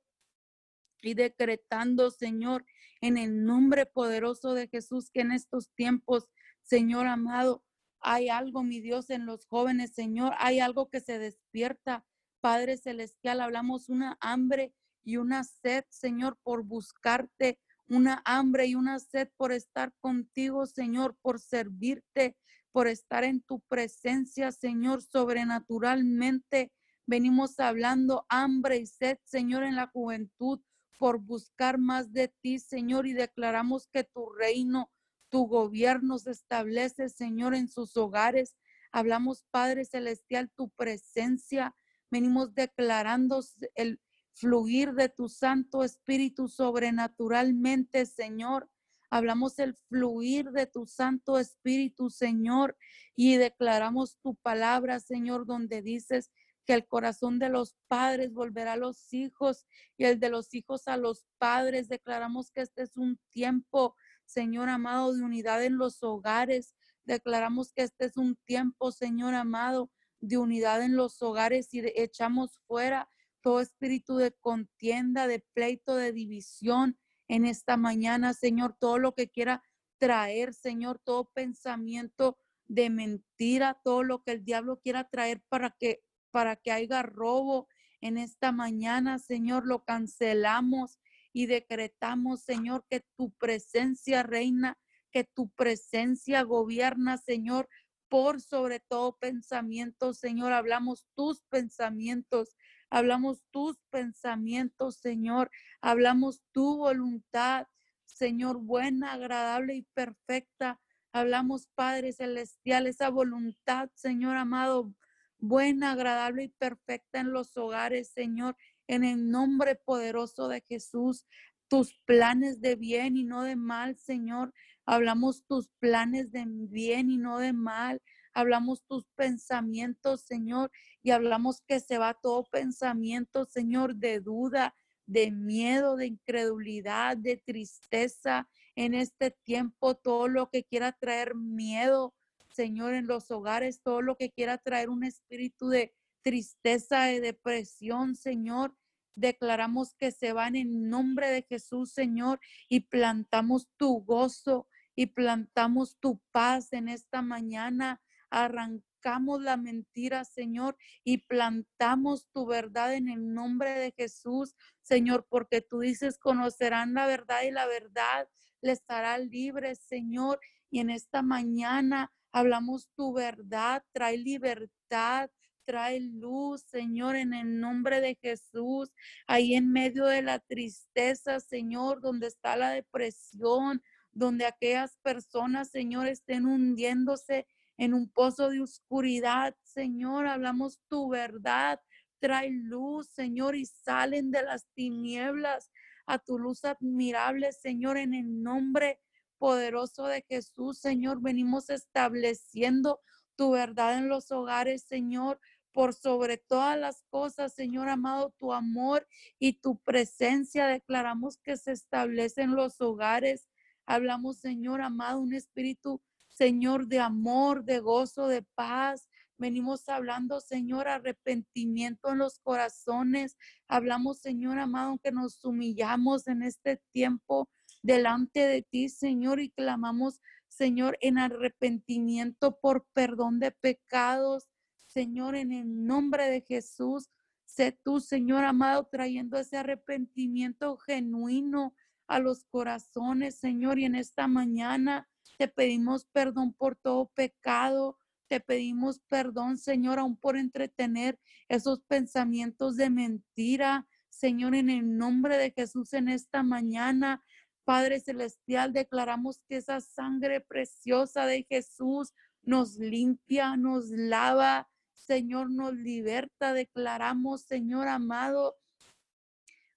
[1.03, 2.65] y decretando, Señor,
[2.99, 6.27] en el nombre poderoso de Jesús, que en estos tiempos,
[6.63, 7.63] Señor amado,
[8.05, 12.05] hay algo, mi Dios, en los jóvenes, Señor, hay algo que se despierta.
[12.39, 18.99] Padre Celestial, hablamos una hambre y una sed, Señor, por buscarte, una hambre y una
[18.99, 22.37] sed por estar contigo, Señor, por servirte,
[22.71, 26.71] por estar en tu presencia, Señor, sobrenaturalmente.
[27.07, 30.61] Venimos hablando hambre y sed, Señor, en la juventud,
[30.99, 34.91] por buscar más de ti, Señor, y declaramos que tu reino,
[35.35, 38.55] tu gobierno se establece, Señor, en sus hogares.
[38.93, 41.75] Hablamos, Padre Celestial, tu presencia.
[42.09, 43.43] Venimos declarando
[43.73, 43.99] el
[44.33, 48.69] fluir de tu Santo Espíritu sobrenaturalmente, Señor.
[49.09, 52.77] Hablamos el fluir de tu Santo Espíritu, Señor,
[53.13, 56.31] y declaramos tu palabra, Señor, donde dices
[56.65, 59.67] que el corazón de los padres volverá a los hijos
[59.97, 61.89] y el de los hijos a los padres.
[61.89, 66.75] Declaramos que este es un tiempo, Señor amado, de unidad en los hogares.
[67.05, 72.59] Declaramos que este es un tiempo, Señor amado, de unidad en los hogares y echamos
[72.67, 73.09] fuera
[73.41, 79.29] todo espíritu de contienda, de pleito, de división en esta mañana, Señor, todo lo que
[79.29, 79.63] quiera
[79.99, 86.03] traer, Señor, todo pensamiento de mentira, todo lo que el diablo quiera traer para que
[86.31, 87.69] para que haya robo
[88.01, 90.99] en esta mañana, Señor, lo cancelamos
[91.35, 94.79] y decretamos, Señor, que tu presencia reina,
[95.11, 97.67] que tu presencia gobierna, Señor,
[98.07, 100.53] por sobre todo pensamiento, Señor.
[100.53, 102.55] Hablamos tus pensamientos,
[102.89, 105.51] hablamos tus pensamientos, Señor.
[105.81, 107.67] Hablamos tu voluntad,
[108.05, 110.79] Señor, buena, agradable y perfecta.
[111.11, 114.93] Hablamos, Padre Celestial, esa voluntad, Señor amado,
[115.37, 118.55] buena, agradable y perfecta en los hogares, Señor,
[118.87, 121.25] en el nombre poderoso de Jesús.
[121.67, 124.53] Tus planes de bien y no de mal, Señor.
[124.85, 128.01] Hablamos tus planes de bien y no de mal.
[128.33, 130.69] Hablamos tus pensamientos, Señor,
[131.01, 134.75] y hablamos que se va todo pensamiento, Señor, de duda,
[135.07, 142.13] de miedo, de incredulidad, de tristeza en este tiempo, todo lo que quiera traer miedo,
[142.49, 145.93] Señor, en los hogares, todo lo que quiera traer un espíritu de
[146.25, 148.75] tristeza, de depresión, Señor.
[149.15, 155.97] Declaramos que se van en nombre de Jesús, Señor, y plantamos tu gozo y plantamos
[155.99, 158.01] tu paz en esta mañana.
[158.31, 165.61] Arrancamos la mentira, Señor, y plantamos tu verdad en el nombre de Jesús, Señor, porque
[165.61, 168.27] tú dices, conocerán la verdad y la verdad
[168.61, 170.39] les hará libres, Señor.
[170.71, 175.29] Y en esta mañana Hablamos tu verdad, trae libertad,
[175.65, 178.89] trae luz, Señor, en el nombre de Jesús.
[179.27, 186.07] Ahí en medio de la tristeza, Señor, donde está la depresión, donde aquellas personas, Señor,
[186.07, 187.47] estén hundiéndose
[187.77, 189.55] en un pozo de oscuridad.
[189.63, 191.81] Señor, hablamos tu verdad.
[192.19, 195.71] Trae luz, Señor, y salen de las tinieblas
[196.05, 199.01] a tu luz admirable, Señor, en el nombre
[199.37, 201.21] poderoso de Jesús, Señor.
[201.21, 203.01] Venimos estableciendo
[203.35, 205.39] tu verdad en los hogares, Señor
[205.75, 209.05] por sobre todas las cosas, Señor amado, tu amor
[209.39, 210.67] y tu presencia.
[210.67, 213.49] Declaramos que se establecen los hogares.
[213.85, 219.09] Hablamos, Señor amado, un espíritu, Señor, de amor, de gozo, de paz.
[219.37, 223.35] Venimos hablando, Señor, arrepentimiento en los corazones.
[223.67, 227.49] Hablamos, Señor amado, que nos humillamos en este tiempo
[227.81, 234.47] delante de ti, Señor, y clamamos, Señor, en arrepentimiento por perdón de pecados.
[234.95, 237.09] Señor, en el nombre de Jesús.
[237.45, 241.75] Sé tú, Señor amado, trayendo ese arrepentimiento genuino
[242.07, 243.77] a los corazones, Señor.
[243.77, 247.97] Y en esta mañana te pedimos perdón por todo pecado.
[248.29, 253.89] Te pedimos perdón, Señor, aún por entretener esos pensamientos de mentira.
[254.07, 257.21] Señor, en el nombre de Jesús en esta mañana,
[257.65, 265.73] Padre Celestial, declaramos que esa sangre preciosa de Jesús nos limpia, nos lava, Señor, nos
[265.73, 266.53] liberta.
[266.53, 268.55] Declaramos, Señor amado,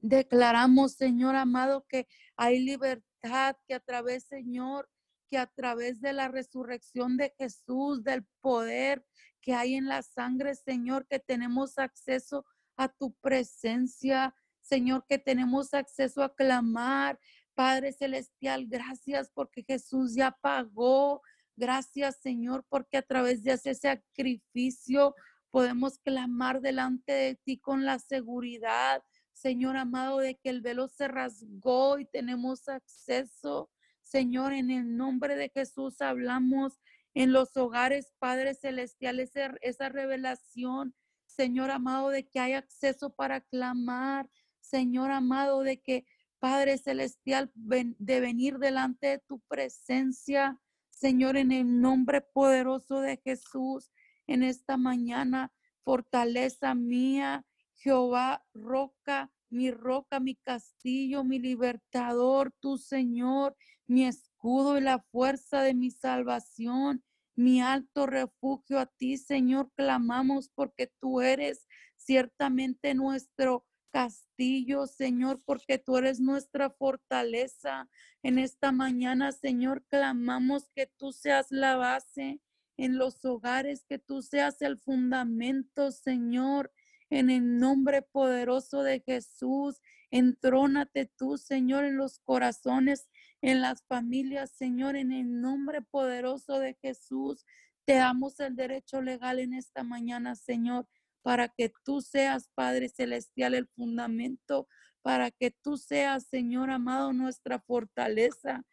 [0.00, 4.88] declaramos, Señor amado, que hay libertad, que a través, Señor,
[5.28, 9.04] que a través de la resurrección de Jesús, del poder
[9.40, 12.44] que hay en la sangre, Señor, que tenemos acceso
[12.76, 17.18] a tu presencia, Señor, que tenemos acceso a clamar.
[17.54, 21.22] Padre Celestial, gracias porque Jesús ya pagó,
[21.58, 25.16] Gracias, Señor, porque a través de ese sacrificio
[25.50, 31.08] podemos clamar delante de ti con la seguridad, Señor amado, de que el velo se
[31.08, 33.72] rasgó y tenemos acceso.
[34.04, 36.78] Señor, en el nombre de Jesús hablamos
[37.12, 40.94] en los hogares, Padre Celestial, esa, revelación,
[41.26, 46.06] Señor amado, de que hay acceso para clamar, Señor amado, de que
[46.38, 50.60] Padre Celestial, de venir delante de tu presencia,
[50.98, 53.92] Señor, en el nombre poderoso de Jesús,
[54.26, 55.52] en esta mañana,
[55.84, 63.56] fortaleza mía, Jehová, roca, mi roca, mi castillo, mi libertador, tu Señor,
[63.86, 67.04] mi escudo y la fuerza de mi salvación,
[67.36, 68.80] mi alto refugio.
[68.80, 76.70] A ti, Señor, clamamos porque tú eres ciertamente nuestro castillo, Señor, porque tú eres nuestra
[76.70, 77.88] fortaleza.
[78.22, 82.40] En esta mañana, Señor, clamamos que tú seas la base
[82.76, 86.72] en los hogares, que tú seas el fundamento, Señor,
[87.10, 89.80] en el nombre poderoso de Jesús.
[90.10, 93.08] Entrónate tú, Señor, en los corazones,
[93.42, 97.44] en las familias, Señor, en el nombre poderoso de Jesús.
[97.84, 100.86] Te damos el derecho legal en esta mañana, Señor
[101.22, 104.68] para que tú seas, Padre Celestial, el fundamento,
[105.02, 108.64] para que tú seas, Señor amado, nuestra fortaleza.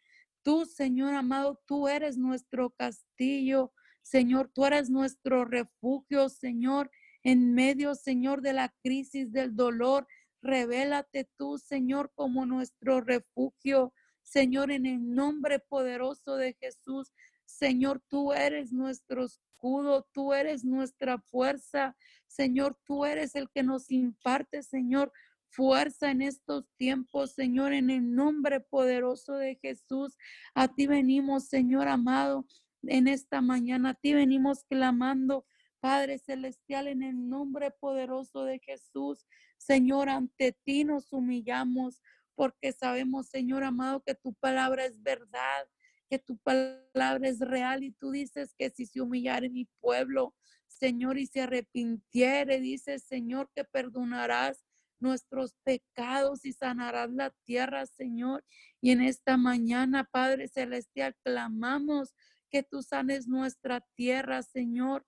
[0.42, 3.72] Tú, Señor amado, tú eres nuestro castillo.
[4.02, 6.90] Señor, tú eres nuestro refugio, Señor,
[7.24, 10.06] en medio, Señor, de la crisis del dolor.
[10.42, 13.92] Revélate tú, Señor, como nuestro refugio.
[14.22, 17.12] Señor, en el nombre poderoso de Jesús.
[17.46, 21.96] Señor, tú eres nuestro escudo, tú eres nuestra fuerza.
[22.26, 25.12] Señor, tú eres el que nos imparte, Señor,
[25.48, 30.16] fuerza en estos tiempos, Señor, en el nombre poderoso de Jesús.
[30.54, 32.46] A ti venimos, Señor amado,
[32.82, 33.90] en esta mañana.
[33.90, 35.46] A ti venimos clamando,
[35.80, 39.26] Padre Celestial, en el nombre poderoso de Jesús.
[39.56, 42.02] Señor, ante ti nos humillamos
[42.34, 45.66] porque sabemos, Señor amado, que tu palabra es verdad,
[46.08, 50.34] que tu palabra es real y tú dices que si se humillare mi pueblo,
[50.66, 54.64] Señor, y se arrepintiere, dice Señor, que perdonarás
[55.00, 58.44] nuestros pecados y sanarás la tierra, Señor.
[58.80, 62.14] Y en esta mañana, Padre Celestial, clamamos
[62.50, 65.06] que tú sanes nuestra tierra, Señor.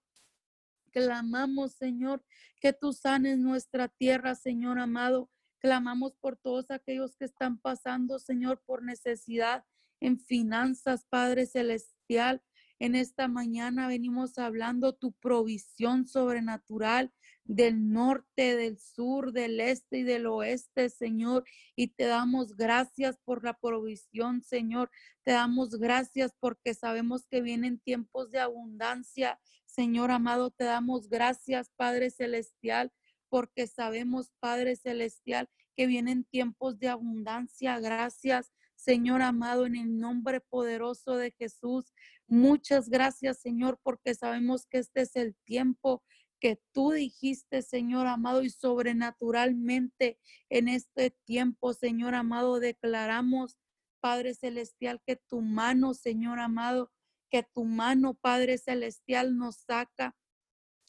[0.90, 2.24] Clamamos, Señor,
[2.60, 5.30] que tú sanes nuestra tierra, Señor amado.
[5.60, 9.64] Clamamos por todos aquellos que están pasando, Señor, por necesidad
[10.00, 12.42] en finanzas, Padre Celestial.
[12.80, 17.12] En esta mañana venimos hablando tu provisión sobrenatural
[17.44, 21.44] del norte, del sur, del este y del oeste, Señor.
[21.74, 24.90] Y te damos gracias por la provisión, Señor.
[25.24, 29.40] Te damos gracias porque sabemos que vienen tiempos de abundancia.
[29.66, 32.92] Señor amado, te damos gracias, Padre Celestial,
[33.28, 37.80] porque sabemos, Padre Celestial, que vienen tiempos de abundancia.
[37.80, 41.92] Gracias Señor amado, en el nombre poderoso de Jesús.
[42.28, 46.04] Muchas gracias, Señor, porque sabemos que este es el tiempo
[46.38, 53.58] que tú dijiste, Señor amado, y sobrenaturalmente en este tiempo, Señor amado, declaramos,
[54.00, 56.92] Padre Celestial, que tu mano, Señor amado,
[57.32, 60.16] que tu mano, Padre Celestial, nos saca.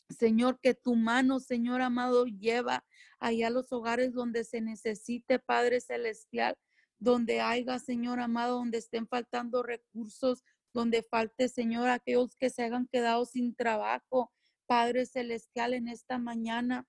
[0.10, 2.86] Señor, que tu mano, Señor amado, lleva
[3.20, 6.56] allá a los hogares donde se necesite, Padre Celestial,
[7.00, 10.44] donde haya, Señor amado, donde estén faltando recursos,
[10.74, 14.32] donde falte, Señor, aquellos que se hayan quedado sin trabajo,
[14.68, 16.88] Padre Celestial, en esta mañana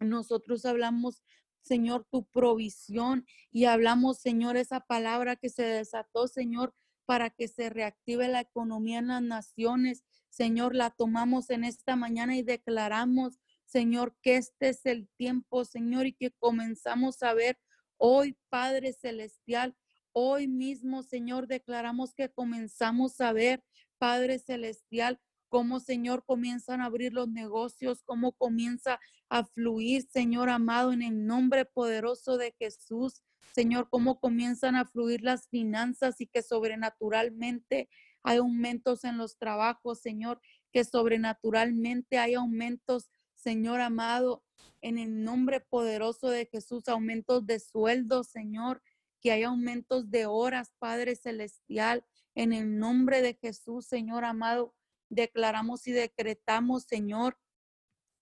[0.00, 1.22] nosotros hablamos,
[1.62, 6.74] Señor, tu provisión y hablamos, Señor, esa palabra que se desató, Señor,
[7.06, 10.04] para que se reactive la economía en las naciones.
[10.28, 16.06] Señor, la tomamos en esta mañana y declaramos, Señor, que este es el tiempo, Señor,
[16.06, 17.58] y que comenzamos a ver
[17.98, 19.76] hoy, Padre Celestial,
[20.12, 23.62] hoy mismo, Señor, declaramos que comenzamos a ver,
[23.98, 30.92] Padre Celestial, cómo, Señor, comienzan a abrir los negocios, cómo comienza a fluir, Señor amado,
[30.92, 33.22] en el nombre poderoso de Jesús.
[33.54, 37.88] Señor, cómo comienzan a fluir las finanzas y que sobrenaturalmente
[38.22, 40.40] hay aumentos en los trabajos, Señor,
[40.72, 44.42] que sobrenaturalmente hay aumentos, Señor amado,
[44.80, 48.82] en el nombre poderoso de Jesús, aumentos de sueldos, Señor,
[49.20, 54.74] que hay aumentos de horas, Padre Celestial, en el nombre de Jesús, Señor amado,
[55.08, 57.38] declaramos y decretamos, Señor,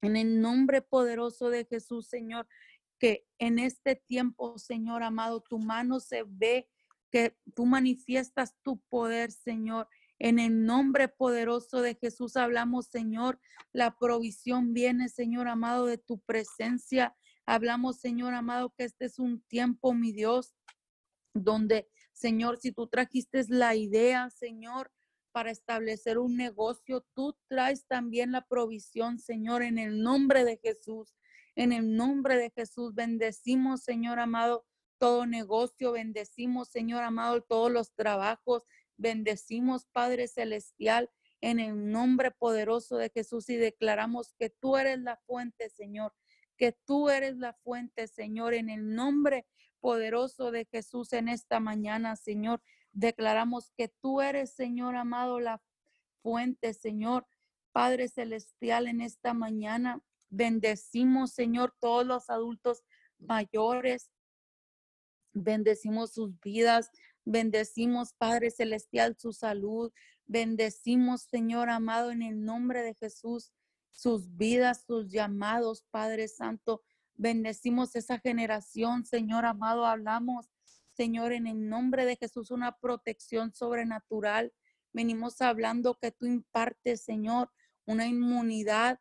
[0.03, 2.47] en el nombre poderoso de Jesús, Señor,
[2.99, 6.69] que en este tiempo, Señor amado, tu mano se ve,
[7.11, 9.89] que tú manifiestas tu poder, Señor.
[10.19, 13.39] En el nombre poderoso de Jesús hablamos, Señor,
[13.73, 17.15] la provisión viene, Señor amado, de tu presencia.
[17.45, 20.55] Hablamos, Señor amado, que este es un tiempo, mi Dios,
[21.35, 24.91] donde, Señor, si tú trajiste la idea, Señor,
[25.37, 27.05] para establecer un negocio.
[27.13, 31.15] Tú traes también la provisión, Señor, en el nombre de Jesús.
[31.57, 34.65] En el nombre de Jesús, bendecimos, Señor amado,
[34.99, 35.93] todo negocio.
[35.93, 38.63] Bendecimos, Señor amado, todos los trabajos.
[38.97, 45.17] Bendecimos, Padre Celestial, en el nombre poderoso de Jesús y declaramos que tú eres la
[45.27, 46.15] fuente, Señor,
[46.57, 49.47] que tú eres la fuente, Señor, en el nombre
[49.81, 52.63] poderoso de Jesús en esta mañana, Señor.
[52.93, 55.63] Declaramos que tú eres, Señor amado, la
[56.23, 57.27] fuente, Señor,
[57.73, 60.01] Padre Celestial, en esta mañana.
[60.31, 62.83] Bendecimos, Señor, todos los adultos
[63.19, 64.11] mayores.
[65.35, 66.91] Bendecimos sus vidas.
[67.27, 69.93] Bendecimos, Padre Celestial, su salud.
[70.27, 73.53] Bendecimos, Señor amado, en el nombre de Jesús,
[73.91, 76.83] sus vidas, sus llamados, Padre Santo.
[77.15, 79.85] Bendecimos esa generación, Señor amado.
[79.85, 80.49] Hablamos
[80.97, 84.55] Señor, en el nombre de Jesús, una protección sobrenatural.
[84.95, 87.51] Venimos hablando que tú impartes, Señor,
[87.85, 88.99] una inmunidad.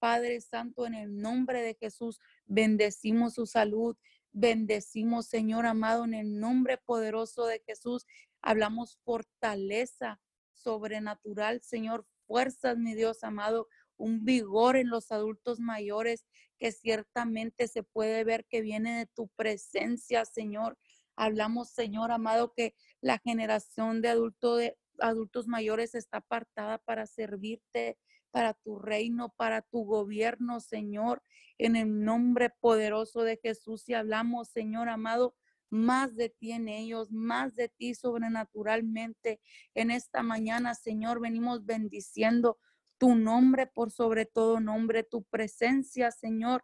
[0.00, 3.96] Padre Santo, en el nombre de Jesús, bendecimos su salud.
[4.38, 8.04] Bendecimos, Señor amado, en el nombre poderoso de Jesús.
[8.42, 10.20] Hablamos fortaleza
[10.52, 13.66] sobrenatural, Señor, fuerzas, mi Dios amado,
[13.96, 16.26] un vigor en los adultos mayores
[16.58, 20.76] que ciertamente se puede ver que viene de tu presencia, Señor.
[21.16, 27.96] Hablamos, Señor amado, que la generación de, de adultos mayores está apartada para servirte,
[28.36, 31.22] para tu reino, para tu gobierno, Señor,
[31.56, 33.88] en el nombre poderoso de Jesús.
[33.88, 35.34] Y hablamos, Señor amado,
[35.70, 39.40] más de ti en ellos, más de ti sobrenaturalmente.
[39.72, 42.58] En esta mañana, Señor, venimos bendiciendo
[42.98, 46.62] tu nombre por sobre todo nombre, tu presencia, Señor,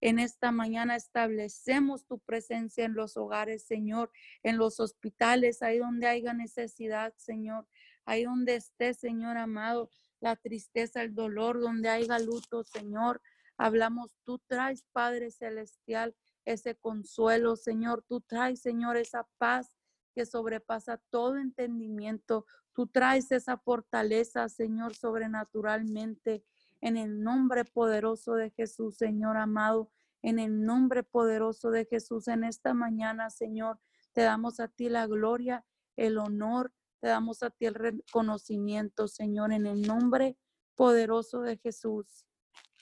[0.00, 4.12] en esta mañana establecemos tu presencia en los hogares, Señor,
[4.44, 7.66] en los hospitales, ahí donde haya necesidad, Señor,
[8.04, 9.90] ahí donde esté, Señor amado,
[10.20, 13.20] la tristeza, el dolor, donde haya luto, Señor.
[13.56, 16.14] Hablamos, tú traes, Padre Celestial,
[16.44, 18.04] ese consuelo, Señor.
[18.08, 19.74] Tú traes, Señor, esa paz
[20.14, 22.46] que sobrepasa todo entendimiento.
[22.72, 26.44] Tú traes esa fortaleza, Señor, sobrenaturalmente
[26.80, 29.90] en el nombre poderoso de Jesús, Señor amado,
[30.22, 33.80] en el nombre poderoso de Jesús en esta mañana, Señor,
[34.12, 35.64] te damos a ti la gloria,
[35.96, 40.36] el honor, te damos a ti el reconocimiento, Señor, en el nombre
[40.74, 42.24] poderoso de Jesús.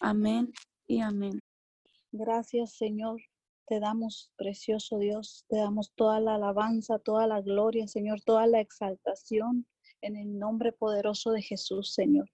[0.01, 0.53] Amén
[0.87, 1.41] y amén.
[2.13, 3.21] Gracias, Señor.
[3.67, 8.61] Te damos, precioso Dios, te damos toda la alabanza, toda la gloria, Señor, toda la
[8.61, 9.67] exaltación
[10.03, 12.31] en el nombre poderoso de Jesús, Señor.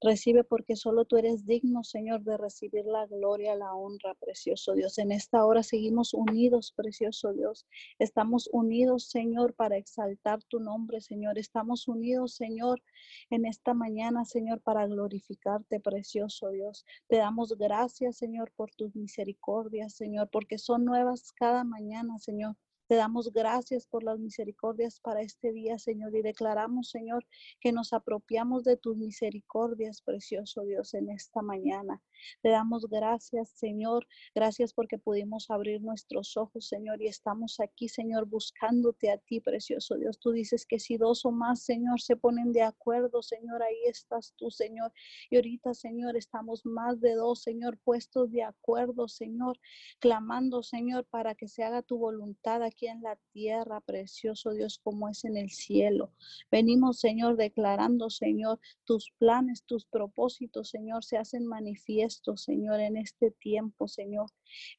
[0.00, 4.98] Recibe porque solo tú eres digno, Señor, de recibir la gloria, la honra, precioso Dios.
[4.98, 7.66] En esta hora seguimos unidos, precioso Dios.
[7.98, 11.38] Estamos unidos, Señor, para exaltar tu nombre, Señor.
[11.38, 12.82] Estamos unidos, Señor,
[13.30, 16.84] en esta mañana, Señor, para glorificarte, precioso Dios.
[17.08, 22.56] Te damos gracias, Señor, por tus misericordias, Señor, porque son nuevas cada mañana, Señor.
[22.88, 27.26] Te damos gracias por las misericordias para este día, Señor, y declaramos, Señor,
[27.60, 32.00] que nos apropiamos de tus misericordias, precioso Dios, en esta mañana.
[32.42, 34.06] Te damos gracias, Señor.
[34.34, 39.96] Gracias porque pudimos abrir nuestros ojos, Señor, y estamos aquí, Señor, buscándote a ti, precioso
[39.96, 40.18] Dios.
[40.18, 44.34] Tú dices que si dos o más, Señor, se ponen de acuerdo, Señor, ahí estás
[44.36, 44.92] tú, Señor.
[45.30, 49.58] Y ahorita, Señor, estamos más de dos, Señor, puestos de acuerdo, Señor,
[49.98, 55.08] clamando, Señor, para que se haga tu voluntad aquí en la tierra, precioso Dios, como
[55.08, 56.12] es en el cielo.
[56.50, 62.05] Venimos, Señor, declarando, Señor, tus planes, tus propósitos, Señor, se hacen manifiestos,
[62.36, 64.26] Señor, en este tiempo, Señor.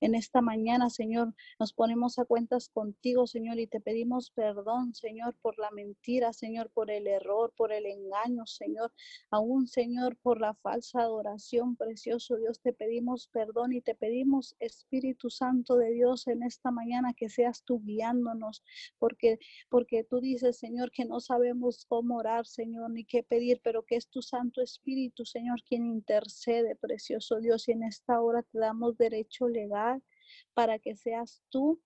[0.02, 5.36] En esta mañana, Señor, nos ponemos a cuentas contigo, Señor, y te pedimos perdón, Señor,
[5.42, 8.92] por la mentira, Señor, por el error, por el engaño, Señor.
[9.32, 15.30] Aún, Señor, por la falsa adoración, precioso Dios, te pedimos perdón y te pedimos, Espíritu
[15.30, 18.64] Santo de Dios, en esta mañana que seas tú guiándonos,
[19.00, 19.40] porque,
[19.70, 23.96] porque tú dices, Señor, que no sabemos cómo orar, Señor, ni qué pedir, pero que
[23.96, 28.98] es tu Santo Espíritu, Señor, quien intercede, precioso Dios, y en esta hora te damos
[28.98, 29.48] derecho
[30.54, 31.82] para que seas tú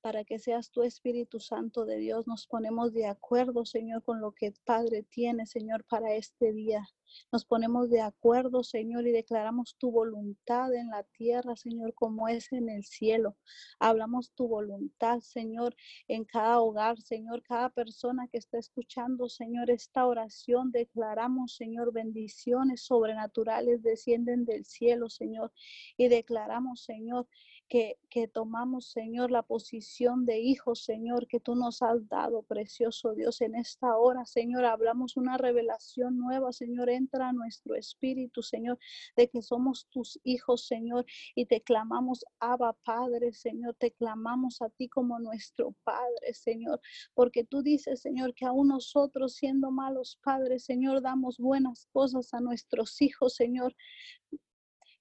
[0.00, 2.26] para que seas tu Espíritu Santo de Dios.
[2.26, 6.86] Nos ponemos de acuerdo, Señor, con lo que Padre tiene, Señor, para este día.
[7.32, 12.52] Nos ponemos de acuerdo, Señor, y declaramos tu voluntad en la tierra, Señor, como es
[12.52, 13.36] en el cielo.
[13.78, 15.74] Hablamos tu voluntad, Señor,
[16.06, 20.70] en cada hogar, Señor, cada persona que está escuchando, Señor, esta oración.
[20.70, 25.52] Declaramos, Señor, bendiciones sobrenaturales descienden del cielo, Señor,
[25.96, 27.26] y declaramos, Señor,
[27.68, 27.96] que,
[28.32, 33.54] tomamos, Señor, la posición de hijos, Señor, que tú nos has dado, precioso Dios, en
[33.54, 38.78] esta hora, Señor, hablamos una revelación nueva, Señor, entra nuestro espíritu, Señor,
[39.16, 44.70] de que somos tus hijos, Señor, y te clamamos, Abba, Padre, Señor, te clamamos a
[44.70, 46.80] ti como nuestro Padre, Señor,
[47.14, 52.40] porque tú dices, Señor, que aún nosotros siendo malos padres, Señor, damos buenas cosas a
[52.40, 53.74] nuestros hijos, Señor.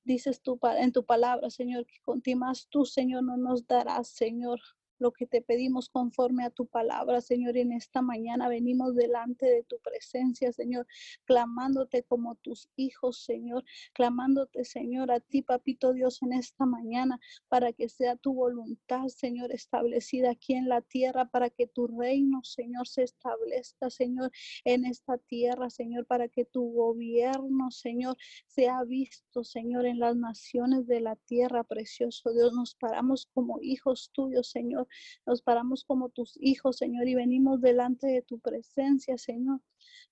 [0.07, 4.07] Dices tú en tu palabra, Señor, que con ti más tú, Señor, no nos darás,
[4.07, 4.61] Señor
[4.99, 7.57] lo que te pedimos conforme a tu palabra, Señor.
[7.57, 10.87] En esta mañana venimos delante de tu presencia, Señor,
[11.25, 17.73] clamándote como tus hijos, Señor, clamándote, Señor, a ti, papito Dios, en esta mañana, para
[17.73, 22.87] que sea tu voluntad, Señor, establecida aquí en la tierra, para que tu reino, Señor,
[22.87, 24.31] se establezca, Señor,
[24.63, 28.17] en esta tierra, Señor, para que tu gobierno, Señor,
[28.47, 32.53] sea visto, Señor, en las naciones de la tierra, precioso Dios.
[32.53, 34.86] Nos paramos como hijos tuyos, Señor
[35.25, 39.61] nos paramos como tus hijos, Señor, y venimos delante de tu presencia, Señor,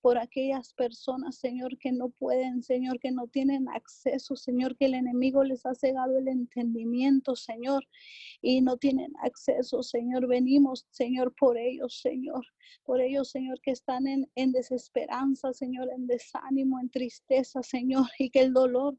[0.00, 4.94] por aquellas personas, Señor, que no pueden, Señor, que no tienen acceso, Señor, que el
[4.94, 7.84] enemigo les ha cegado el entendimiento, Señor,
[8.40, 10.28] y no tienen acceso, Señor.
[10.28, 12.46] Venimos, Señor, por ellos, Señor,
[12.84, 18.40] por ellos, Señor, que están en, desesperanza, Señor, en desánimo, en tristeza, Señor, y que
[18.40, 18.96] el dolor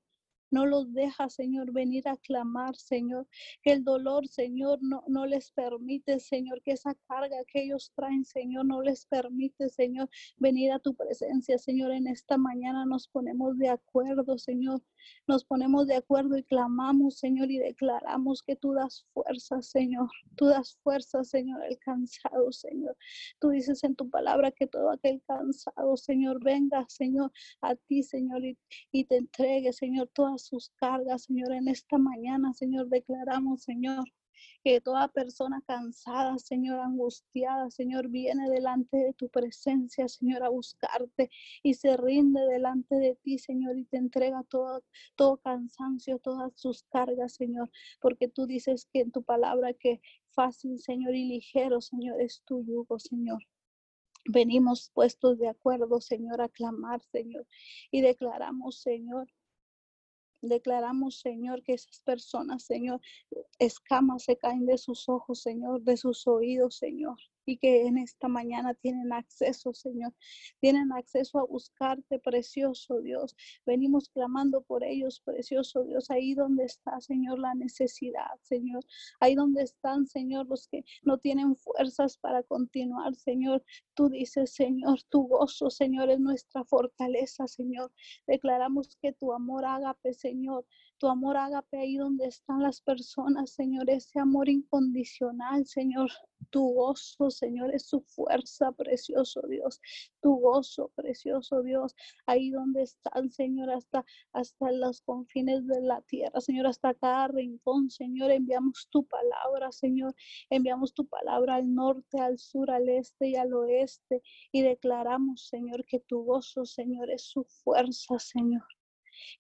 [0.52, 3.28] no los deja, Señor, venir a clamar, Señor.
[3.62, 8.26] Que el dolor, Señor, no, no les permite, Señor, que esa carga que ellos traen,
[8.26, 11.92] Señor, no les permite, Señor, venir a tu presencia, Señor.
[11.92, 14.82] En esta mañana nos ponemos de acuerdo, Señor.
[15.28, 20.10] Nos ponemos de acuerdo y clamamos, Señor, y declaramos que tú das fuerza, Señor.
[20.36, 22.98] Tú das fuerza, Señor, al cansado, Señor.
[23.40, 27.32] Tú dices en tu palabra que todo aquel cansado, Señor, venga, Señor,
[27.62, 28.58] a ti, Señor, y,
[28.92, 34.06] y te entregue, Señor, todas sus cargas, Señor, en esta mañana, Señor, declaramos, Señor,
[34.64, 41.30] que toda persona cansada, Señor, angustiada, Señor, viene delante de tu presencia, Señor, a buscarte
[41.64, 44.84] y se rinde delante de ti, Señor, y te entrega todo,
[45.16, 47.70] todo cansancio, todas sus cargas, Señor,
[48.02, 52.64] porque tú dices que en tu palabra que fácil, Señor, y ligero, Señor, es tu
[52.64, 53.44] yugo, Señor.
[54.30, 57.48] Venimos puestos de acuerdo, Señor, a clamar, Señor,
[57.92, 59.28] y declaramos, Señor,
[60.42, 63.02] Declaramos, Señor, que esas personas, Señor,
[63.60, 67.18] escamas se caen de sus ojos, Señor, de sus oídos, Señor.
[67.48, 70.14] Y que en esta mañana tienen acceso, Señor.
[70.60, 73.36] Tienen acceso a buscarte, precioso Dios.
[73.66, 78.84] Venimos clamando por ellos, precioso Dios, ahí donde está, Señor, la necesidad, Señor.
[79.22, 83.64] Ahí donde están, Señor, los que no tienen fuerzas para continuar, Señor.
[83.94, 87.94] Tú dices, Señor, tu gozo, Señor, es nuestra fortaleza, Señor.
[88.28, 90.66] Declaramos que tu amor ágape, Señor,
[90.98, 96.10] tu amor ágape ahí donde están las personas, Señor, ese amor incondicional, Señor,
[96.50, 99.80] tu gozo, Señor, es su fuerza, precioso Dios,
[100.22, 101.96] tu gozo, precioso Dios,
[102.26, 107.90] ahí donde están, Señor, hasta, hasta los confines de la tierra, Señor, hasta cada rincón,
[107.90, 110.16] Señor, enviamos tu palabra, Señor,
[110.50, 114.22] enviamos tu palabra al norte, al sur, al este y al oeste,
[114.52, 118.77] y declaramos, Señor, que tu gozo, Señor, es su fuerza, Señor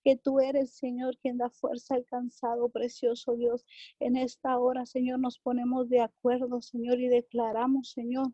[0.04, 3.66] que tú eres, Señor, quien da fuerza al cansado, precioso Dios.
[4.00, 8.28] En esta hora, Señor, nos ponemos de acuerdo, Señor, y declaramos, Señor,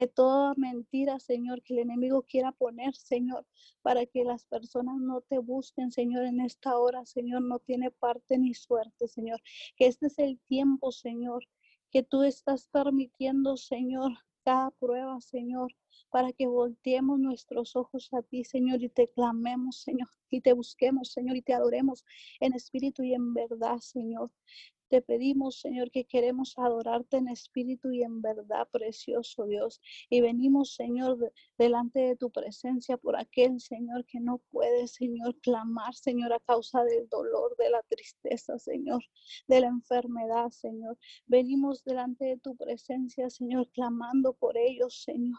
[0.00, 3.46] que toda mentira, Señor, que el enemigo quiera poner, Señor,
[3.82, 8.38] para que las personas no te busquen, Señor, en esta hora, Señor, no tiene parte
[8.38, 9.42] ni suerte, Señor.
[9.76, 11.44] Que este es el tiempo, Señor,
[11.90, 14.12] que tú estás permitiendo, Señor,
[14.44, 15.72] cada prueba, Señor,
[16.10, 21.12] para que volteemos nuestros ojos a ti, Señor, y te clamemos, Señor, y te busquemos,
[21.12, 22.04] Señor, y te adoremos
[22.40, 24.30] en espíritu y en verdad, Señor.
[24.90, 29.80] Te pedimos, Señor, que queremos adorarte en espíritu y en verdad, precioso Dios.
[30.08, 35.94] Y venimos, Señor, delante de tu presencia por aquel, Señor, que no puede, Señor, clamar,
[35.94, 39.04] Señor, a causa del dolor, de la tristeza, Señor,
[39.46, 40.98] de la enfermedad, Señor.
[41.26, 45.38] Venimos delante de tu presencia, Señor, clamando por ellos, Señor.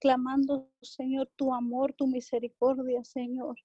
[0.00, 3.56] Clamando, Señor, tu amor, tu misericordia, Señor.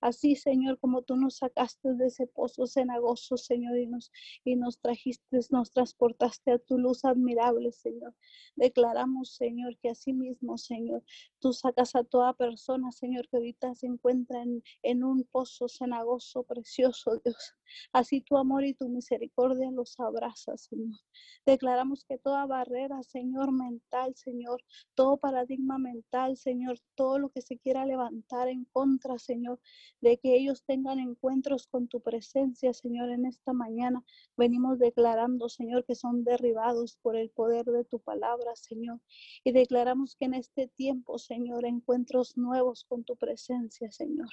[0.00, 4.12] Así, Señor, como tú nos sacaste de ese pozo cenagoso, Señor, y nos,
[4.44, 8.14] y nos trajiste, nos transportaste a tu luz admirable, Señor.
[8.56, 11.02] Declaramos, Señor, que así mismo, Señor,
[11.40, 16.42] tú sacas a toda persona, Señor, que ahorita se encuentra en, en un pozo cenagoso,
[16.44, 17.54] precioso, Dios.
[17.92, 20.98] Así tu amor y tu misericordia los abraza, Señor.
[21.44, 24.62] Declaramos que toda barrera, Señor, mental, Señor,
[24.94, 29.60] todo paradigma mental, Señor, todo lo que se quiera levantar en contra, Señor,
[30.00, 34.04] de que ellos tengan encuentros con tu presencia, Señor, en esta mañana.
[34.36, 39.00] Venimos declarando, Señor, que son derribados por el poder de tu palabra, Señor.
[39.44, 44.28] Y declaramos que en este tiempo, Señor, encuentros nuevos con tu presencia, Señor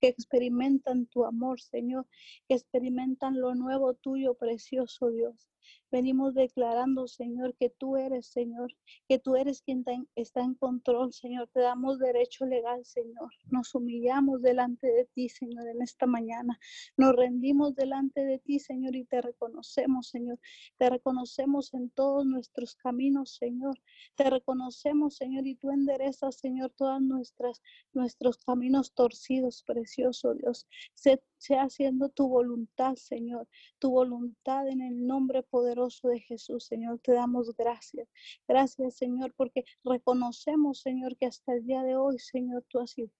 [0.00, 2.06] que experimentan tu amor, Señor,
[2.48, 5.50] que experimentan lo nuevo tuyo, precioso Dios.
[5.90, 8.74] Venimos declarando, Señor, que tú eres, Señor,
[9.08, 9.84] que tú eres quien
[10.14, 11.48] está en control, Señor.
[11.52, 13.30] Te damos derecho legal, Señor.
[13.50, 16.58] Nos humillamos delante de ti, Señor, en esta mañana.
[16.96, 20.38] Nos rendimos delante de ti, Señor, y te reconocemos, Señor.
[20.78, 23.78] Te reconocemos en todos nuestros caminos, Señor.
[24.16, 30.66] Te reconocemos, Señor, y tú enderezas, Señor, todas nuestras nuestros caminos torcidos, precioso Dios.
[30.94, 33.48] sea haciendo tu voluntad, Señor,
[33.78, 36.98] tu voluntad en el nombre poderoso de Jesús, Señor.
[37.00, 38.08] Te damos gracias.
[38.48, 43.10] Gracias, Señor, porque reconocemos, Señor, que hasta el día de hoy, Señor, tú has sido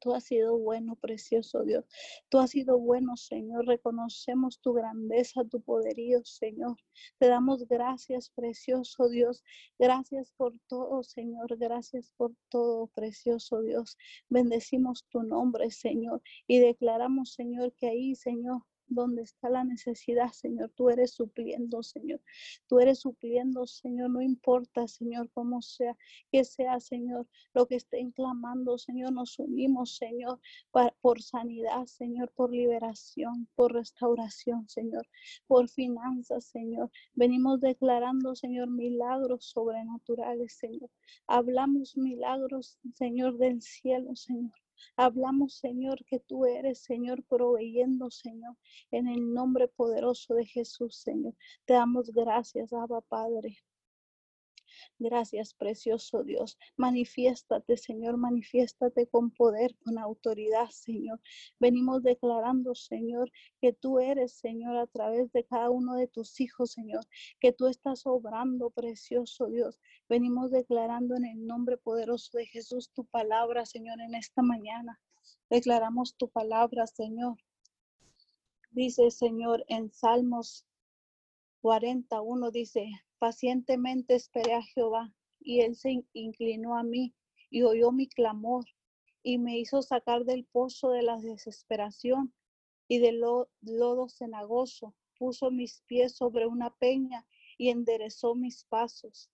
[0.00, 1.84] Tú has sido bueno, precioso Dios.
[2.28, 3.66] Tú has sido bueno, Señor.
[3.66, 6.76] Reconocemos tu grandeza, tu poderío, Señor.
[7.18, 9.42] Te damos gracias, precioso Dios.
[9.78, 11.56] Gracias por todo, Señor.
[11.56, 13.96] Gracias por todo, precioso Dios.
[14.28, 16.22] Bendecimos tu nombre, Señor.
[16.46, 20.70] Y declaramos, Señor, que ahí, Señor, donde está la necesidad, Señor.
[20.74, 22.20] Tú eres supliendo, Señor.
[22.66, 24.10] Tú eres supliendo, Señor.
[24.10, 25.96] No importa, Señor, cómo sea,
[26.30, 29.12] que sea, Señor, lo que estén clamando, Señor.
[29.12, 30.40] Nos unimos, Señor,
[31.00, 35.06] por sanidad, Señor, por liberación, por restauración, Señor,
[35.46, 36.90] por finanzas, Señor.
[37.14, 40.90] Venimos declarando, Señor, milagros sobrenaturales, Señor.
[41.26, 44.52] Hablamos milagros, Señor, del cielo, Señor.
[44.96, 48.56] Hablamos, Señor, que tú eres, Señor, proveyendo, Señor,
[48.90, 51.34] en el nombre poderoso de Jesús, Señor.
[51.64, 53.58] Te damos gracias, Abba Padre.
[54.98, 56.58] Gracias, precioso Dios.
[56.76, 61.20] Manifiéstate, Señor, manifiéstate con poder, con autoridad, Señor.
[61.58, 63.30] Venimos declarando, Señor,
[63.60, 67.04] que tú eres, Señor, a través de cada uno de tus hijos, Señor,
[67.40, 69.78] que tú estás obrando, precioso Dios.
[70.08, 75.00] Venimos declarando en el nombre poderoso de Jesús tu palabra, Señor, en esta mañana.
[75.50, 77.36] Declaramos tu palabra, Señor.
[78.70, 80.66] Dice, Señor, en Salmos
[81.62, 82.88] 41, dice,
[83.18, 87.14] Pacientemente esperé a Jehová y él se inclinó a mí
[87.50, 88.66] y oyó mi clamor
[89.22, 92.34] y me hizo sacar del pozo de la desesperación
[92.88, 94.94] y del lodo cenagoso.
[95.18, 99.30] Puso mis pies sobre una peña y enderezó mis pasos.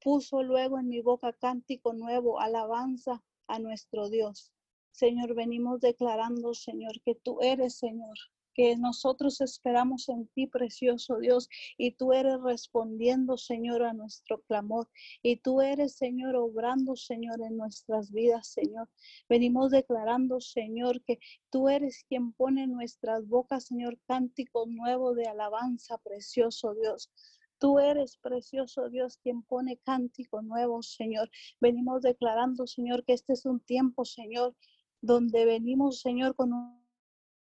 [0.00, 4.52] Puso luego en mi boca cántico nuevo, alabanza a nuestro Dios.
[4.92, 8.16] Señor, venimos declarando, Señor, que tú eres, Señor,
[8.56, 14.88] que nosotros esperamos en ti, precioso Dios, y tú eres respondiendo, Señor, a nuestro clamor,
[15.22, 18.88] y tú eres, Señor, obrando, Señor, en nuestras vidas, Señor.
[19.28, 21.18] Venimos declarando, Señor, que
[21.50, 27.10] tú eres quien pone en nuestras bocas, Señor, cántico nuevo de alabanza, precioso Dios.
[27.58, 31.30] Tú eres precioso Dios quien pone cántico nuevo, Señor.
[31.60, 34.54] Venimos declarando, Señor, que este es un tiempo, Señor,
[35.02, 36.85] donde venimos, Señor, con un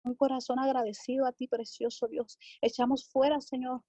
[0.04, 2.38] un corazón agradecido a ti, precioso Dios.
[2.62, 3.82] Echamos fuera, Señor.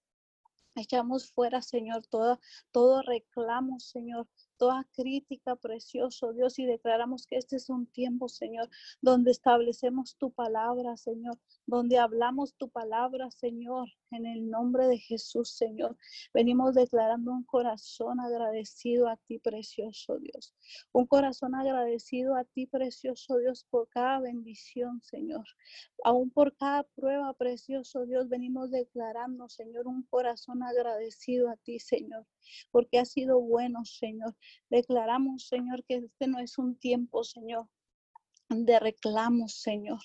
[0.74, 2.40] Echamos fuera, Señor, todo,
[2.70, 4.26] todo reclamo, Señor,
[4.62, 10.30] toda crítica, precioso Dios, y declaramos que este es un tiempo, Señor, donde establecemos tu
[10.30, 11.36] palabra, Señor,
[11.66, 15.96] donde hablamos tu palabra, Señor, en el nombre de Jesús, Señor.
[16.32, 20.54] Venimos declarando un corazón agradecido a ti, precioso Dios.
[20.92, 25.44] Un corazón agradecido a ti, precioso Dios, por cada bendición, Señor.
[26.04, 32.26] Aún por cada prueba, precioso Dios, venimos declarando, Señor, un corazón agradecido a ti, Señor,
[32.70, 34.34] porque ha sido bueno, Señor.
[34.70, 37.68] Declaramos, Señor, que este no es un tiempo, Señor,
[38.48, 40.00] de reclamos, Señor.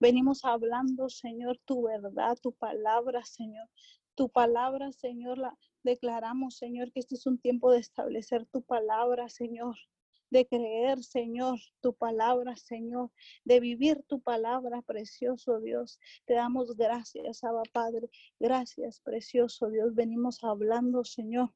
[0.00, 3.68] Venimos hablando, Señor, tu verdad, tu palabra, Señor.
[4.14, 9.28] Tu palabra, Señor, la declaramos, Señor, que este es un tiempo de establecer tu palabra,
[9.28, 9.76] Señor.
[10.30, 13.12] De creer, Señor, tu palabra, Señor,
[13.44, 16.00] de vivir tu palabra, precioso Dios.
[16.24, 18.10] Te damos gracias, Abba Padre.
[18.40, 19.94] Gracias, precioso Dios.
[19.94, 21.54] Venimos hablando, Señor,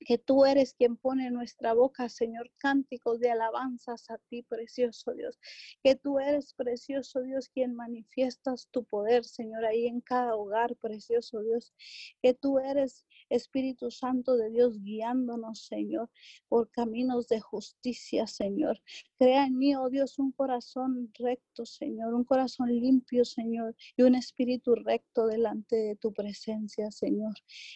[0.00, 5.12] que tú eres quien pone en nuestra boca, Señor, cánticos de alabanzas a ti, precioso
[5.12, 5.38] Dios.
[5.82, 11.40] Que tú eres, precioso Dios, quien manifiestas tu poder, Señor, ahí en cada hogar, precioso
[11.40, 11.74] Dios.
[12.22, 16.10] Que tú eres, Espíritu Santo de Dios, guiándonos, Señor,
[16.48, 18.80] por caminos de justicia, Señor.
[19.18, 24.14] Crea en mí, oh Dios, un corazón recto, Señor, un corazón limpio, Señor, y un
[24.14, 27.34] espíritu recto delante de tu presencia, Señor.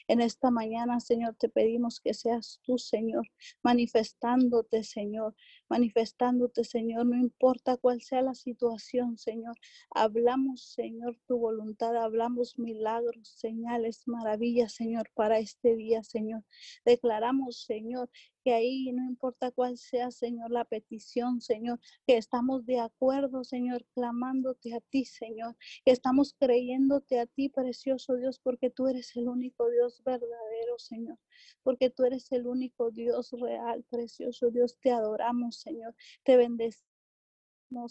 [0.09, 3.27] En esta mañana, Señor, te pedimos que seas tú, Señor,
[3.63, 5.35] manifestándote, Señor,
[5.73, 9.57] manifestándote, Señor, no importa cuál sea la situación, Señor.
[9.89, 16.45] Hablamos, Señor, tu voluntad, hablamos milagros, señales, maravillas, Señor, para este día, Señor.
[16.85, 18.11] Declaramos, Señor,
[18.45, 23.87] que ahí no importa cuál sea, Señor, la petición, Señor, que estamos de acuerdo, Señor,
[23.95, 29.29] clamándote a ti, Señor, que estamos creyéndote a ti, precioso Dios, porque tú eres el
[29.29, 31.19] único Dios verdadero, Señor,
[31.63, 35.95] porque tú eres el único Dios real, precioso Dios, te adoramos, Señor,
[36.25, 36.93] te bendecimos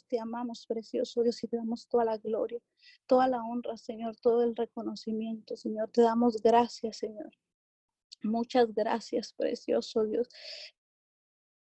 [0.07, 2.59] te amamos, precioso Dios, y te damos toda la gloria,
[3.07, 5.89] toda la honra, Señor, todo el reconocimiento, Señor.
[5.89, 7.31] Te damos gracias, Señor.
[8.23, 10.29] Muchas gracias, precioso Dios.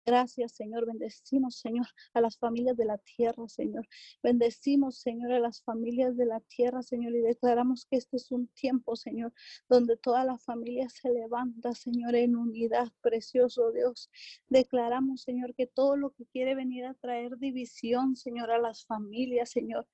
[0.07, 0.87] Gracias, Señor.
[0.87, 3.89] Bendecimos, Señor, a las familias de la tierra, Señor.
[4.23, 7.13] Bendecimos, Señor, a las familias de la tierra, Señor.
[7.17, 9.33] Y declaramos que este es un tiempo, Señor,
[9.69, 14.09] donde toda la familia se levanta, Señor, en unidad, precioso Dios.
[14.49, 19.51] Declaramos, Señor, que todo lo que quiere venir a traer división, Señor, a las familias,
[19.51, 19.89] Señor,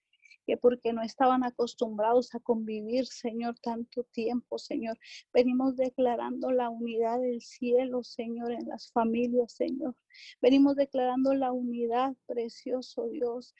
[0.46, 4.98] que porque no estaban acostumbrados a convivir, Señor, tanto tiempo, Señor.
[5.32, 9.94] Venimos declarando la unidad del cielo, Señor, en las familias, Señor.
[10.40, 13.54] Venimos declarando la unidad, precioso Dios.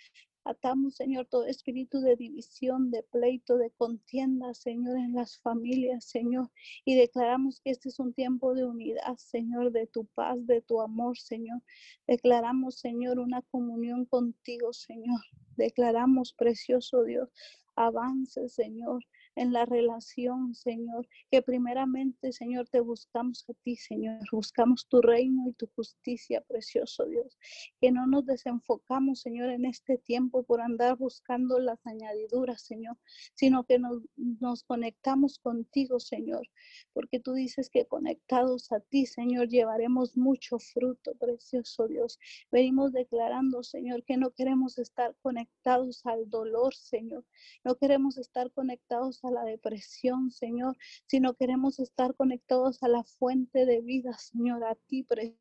[0.44, 6.50] Atamos, Señor, todo espíritu de división, de pleito, de contienda, Señor, en las familias, Señor.
[6.84, 10.80] Y declaramos que este es un tiempo de unidad, Señor, de tu paz, de tu
[10.80, 11.62] amor, Señor.
[12.08, 15.20] Declaramos, Señor, una comunión contigo, Señor.
[15.56, 17.30] Declaramos, precioso Dios,
[17.76, 19.04] avance, Señor,
[19.34, 25.48] en la relación, Señor, que primeramente, Señor, te buscamos a ti, Señor, buscamos tu reino
[25.48, 27.38] y tu justicia, precioso Dios,
[27.80, 32.96] que no nos desenfocamos, Señor, en este tiempo por andar buscando las añadiduras, Señor,
[33.34, 36.48] sino que nos, nos conectamos contigo, Señor,
[36.92, 42.18] porque tú dices que conectados a ti, Señor, llevaremos mucho fruto, precioso Dios.
[42.50, 47.24] Venimos declarando, Señor, que no queremos estar conectados al dolor, Señor,
[47.64, 53.66] no queremos estar conectados a la depresión, Señor, sino queremos estar conectados a la fuente
[53.66, 55.38] de vida, Señor, a ti, precioso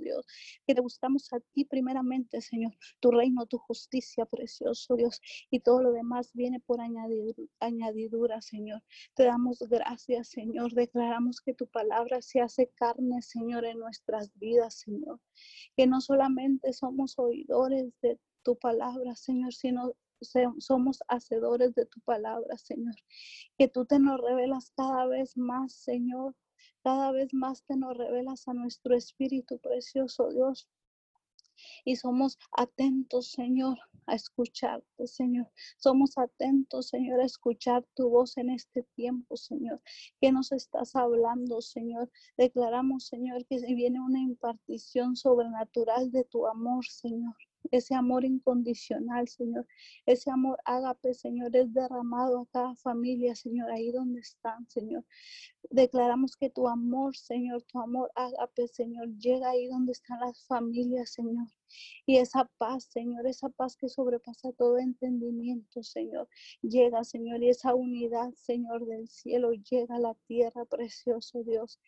[0.00, 0.26] Dios,
[0.66, 5.82] que te buscamos a ti primeramente, Señor, tu reino, tu justicia, precioso Dios, y todo
[5.82, 8.82] lo demás viene por añadidura, Señor.
[9.14, 14.74] Te damos gracias, Señor, declaramos que tu palabra se hace carne, Señor, en nuestras vidas,
[14.80, 15.20] Señor,
[15.76, 19.94] que no solamente somos oidores de tu palabra, Señor, sino
[20.58, 22.94] somos hacedores de tu palabra, Señor.
[23.58, 26.34] Que tú te nos revelas cada vez más, Señor.
[26.82, 30.68] Cada vez más te nos revelas a nuestro espíritu precioso, Dios.
[31.84, 35.50] Y somos atentos, Señor, a escucharte, Señor.
[35.76, 39.82] Somos atentos, Señor, a escuchar tu voz en este tiempo, Señor.
[40.20, 42.10] Que nos estás hablando, Señor.
[42.36, 47.36] Declaramos, Señor, que viene una impartición sobrenatural de tu amor, Señor
[47.70, 49.66] ese amor incondicional, Señor.
[50.06, 55.04] Ese amor ágape, Señor, es derramado a cada familia, Señor, ahí donde están, Señor.
[55.70, 61.10] Declaramos que tu amor, Señor, tu amor ágape, Señor, llega ahí donde están las familias,
[61.10, 61.46] Señor.
[62.06, 66.28] Y esa paz, Señor, esa paz que sobrepasa todo entendimiento, Señor,
[66.62, 71.78] llega, Señor, y esa unidad, Señor, del cielo llega a la tierra, precioso Dios.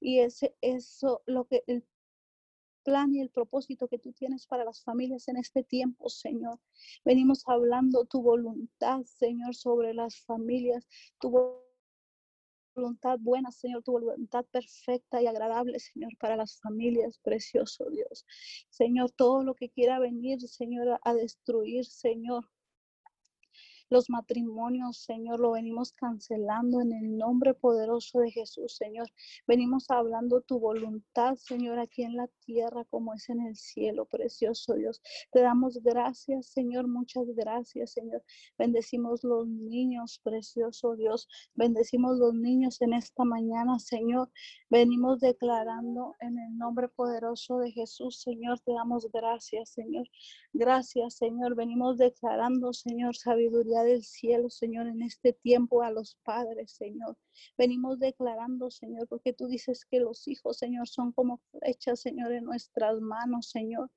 [0.00, 1.84] Y ese, eso, lo que el
[2.84, 6.58] plan y el propósito que tú tienes para las familias en este tiempo, Señor.
[7.04, 10.88] Venimos hablando tu voluntad, Señor, sobre las familias,
[11.20, 11.30] tu
[12.74, 18.24] voluntad buena, Señor, tu voluntad perfecta y agradable, Señor, para las familias, precioso Dios.
[18.70, 22.48] Señor, todo lo que quiera venir, Señor, a destruir, Señor,
[23.90, 29.08] los matrimonios, Señor, lo venimos cancelando en el nombre poderoso de Jesús, Señor.
[29.46, 34.74] Venimos hablando tu voluntad, Señor, aquí en la tierra como es en el cielo, precioso
[34.74, 35.00] Dios.
[35.32, 38.22] Te damos gracias, Señor, muchas gracias, Señor.
[38.58, 41.28] Bendecimos los niños, precioso Dios.
[41.54, 44.30] Bendecimos los niños en esta mañana, Señor.
[44.70, 48.60] Venimos declarando en el nombre poderoso de Jesús, Señor.
[48.60, 50.06] Te damos gracias, Señor.
[50.52, 51.54] Gracias, Señor.
[51.54, 57.16] Venimos declarando, Señor, sabiduría del cielo, Señor, en este tiempo a los padres, Señor.
[57.56, 62.44] Venimos declarando, Señor, porque tú dices que los hijos, Señor, son como flechas, Señor, en
[62.44, 63.90] nuestras manos, Señor.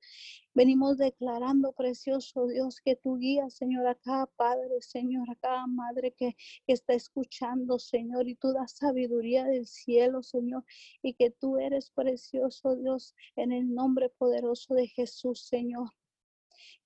[0.54, 6.12] Venimos declarando, precioso Dios, que tú guías, Señor, a cada padre, Señor, a cada madre
[6.12, 10.64] que, está escuchando, Señor, y tú das sabiduría del cielo, Señor,
[11.02, 15.90] y que tú eres precioso Dios en el nombre poderoso de Jesús, Señor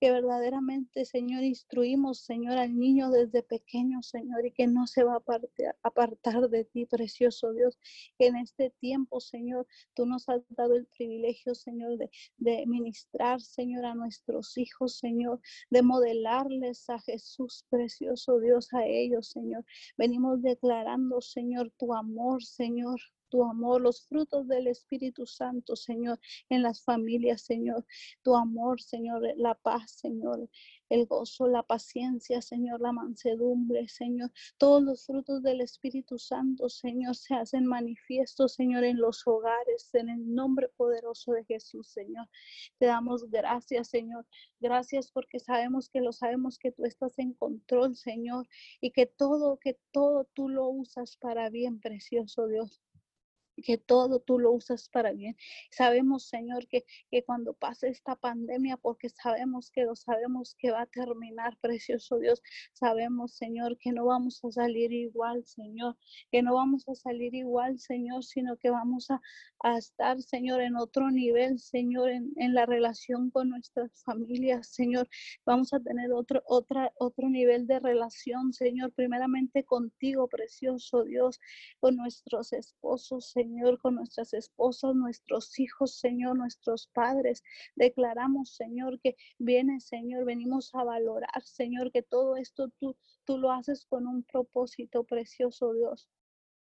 [0.01, 5.14] que verdaderamente, Señor, instruimos, Señor, al niño desde pequeño, Señor, y que no se va
[5.14, 5.22] a
[5.83, 7.79] apartar de ti, precioso Dios,
[8.18, 13.41] que en este tiempo, Señor, tú nos has dado el privilegio, Señor, de, de ministrar,
[13.41, 19.64] Señor, a nuestros hijos, Señor, de modelarles a Jesús, precioso Dios, a ellos, Señor.
[19.97, 26.18] Venimos declarando, Señor, tu amor, Señor, tu amor, los frutos del Espíritu Santo, Señor,
[26.49, 27.85] en las familias, Señor.
[28.22, 30.49] Tu amor, Señor, la paz, Señor,
[30.89, 34.31] el gozo, la paciencia, Señor, la mansedumbre, Señor.
[34.59, 40.09] Todos los frutos del Espíritu Santo, Señor, se hacen manifiestos, Señor, en los hogares, en
[40.09, 42.29] el nombre poderoso de Jesús, Señor.
[42.79, 44.27] Te damos gracias, Señor.
[44.61, 48.49] Gracias porque sabemos que lo sabemos que tú estás en control, Señor,
[48.81, 52.81] y que todo, que todo tú lo usas para bien, precioso Dios
[53.63, 55.37] que todo tú lo usas para bien.
[55.71, 60.83] Sabemos, Señor, que, que cuando pase esta pandemia, porque sabemos que lo sabemos que va
[60.83, 62.43] a terminar, precioso Dios,
[62.73, 65.97] sabemos, Señor, que no vamos a salir igual, Señor,
[66.31, 69.21] que no vamos a salir igual, Señor, sino que vamos a,
[69.61, 75.09] a estar, Señor, en otro nivel, Señor, en, en, la relación con nuestras familias, Señor.
[75.45, 81.41] Vamos a tener otro, otra, otro nivel de relación, Señor, primeramente contigo, precioso Dios,
[81.81, 87.44] con nuestros esposos, Señor Señor, con nuestras esposas, nuestros hijos, Señor, nuestros padres.
[87.76, 93.53] Declaramos, Señor, que viene, Señor, venimos a valorar, Señor, que todo esto tú, tú lo
[93.53, 96.09] haces con un propósito precioso, Dios.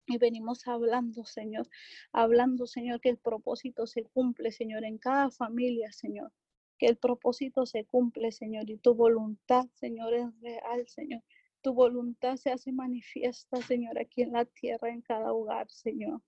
[0.07, 1.67] Y venimos hablando, Señor,
[2.13, 6.33] hablando, Señor, que el propósito se cumple, Señor, en cada familia, Señor.
[6.79, 11.23] Que el propósito se cumple, Señor, y tu voluntad, Señor, es real, Señor.
[11.63, 16.21] Tu voluntad se hace manifiesta, Señor, aquí en la tierra, en cada hogar, Señor.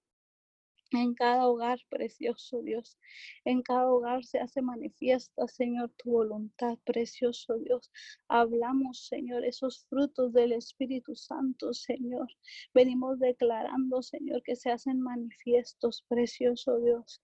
[0.93, 2.99] En cada hogar, precioso Dios,
[3.45, 7.93] en cada hogar se hace manifiesta, Señor, tu voluntad, precioso Dios.
[8.28, 12.26] Hablamos, Señor, esos frutos del Espíritu Santo, Señor.
[12.74, 17.22] Venimos declarando, Señor, que se hacen manifiestos, precioso Dios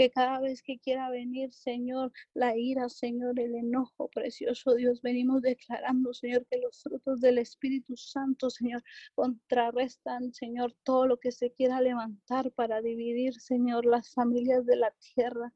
[0.00, 5.42] que cada vez que quiera venir, Señor, la ira, Señor, el enojo, precioso Dios, venimos
[5.42, 8.82] declarando, Señor, que los frutos del Espíritu Santo, Señor,
[9.14, 12.99] contrarrestan, Señor, todo lo que se quiera levantar para dividir,
[13.40, 15.52] Señor, las familias de la tierra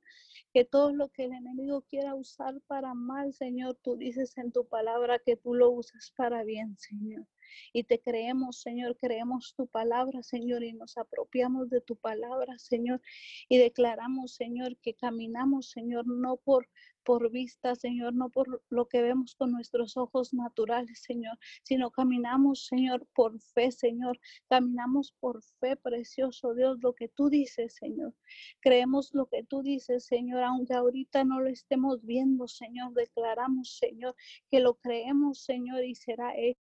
[0.52, 4.66] que todo lo que el enemigo quiera usar para mal, Señor, tú dices en tu
[4.66, 7.26] palabra que tú lo usas para bien, Señor.
[7.72, 13.00] Y te creemos, Señor, creemos tu palabra, Señor, y nos apropiamos de tu palabra, Señor,
[13.48, 16.68] y declaramos, Señor, que caminamos, Señor, no por
[17.04, 22.66] por vista, Señor, no por lo que vemos con nuestros ojos naturales, Señor, sino caminamos,
[22.66, 24.18] Señor, por fe, Señor.
[24.48, 28.14] Caminamos por fe, precioso Dios, lo que tú dices, Señor.
[28.60, 32.94] Creemos lo que tú dices, Señor, aunque ahorita no lo estemos viendo, Señor.
[32.94, 34.16] Declaramos, Señor,
[34.50, 36.63] que lo creemos, Señor, y será hecho.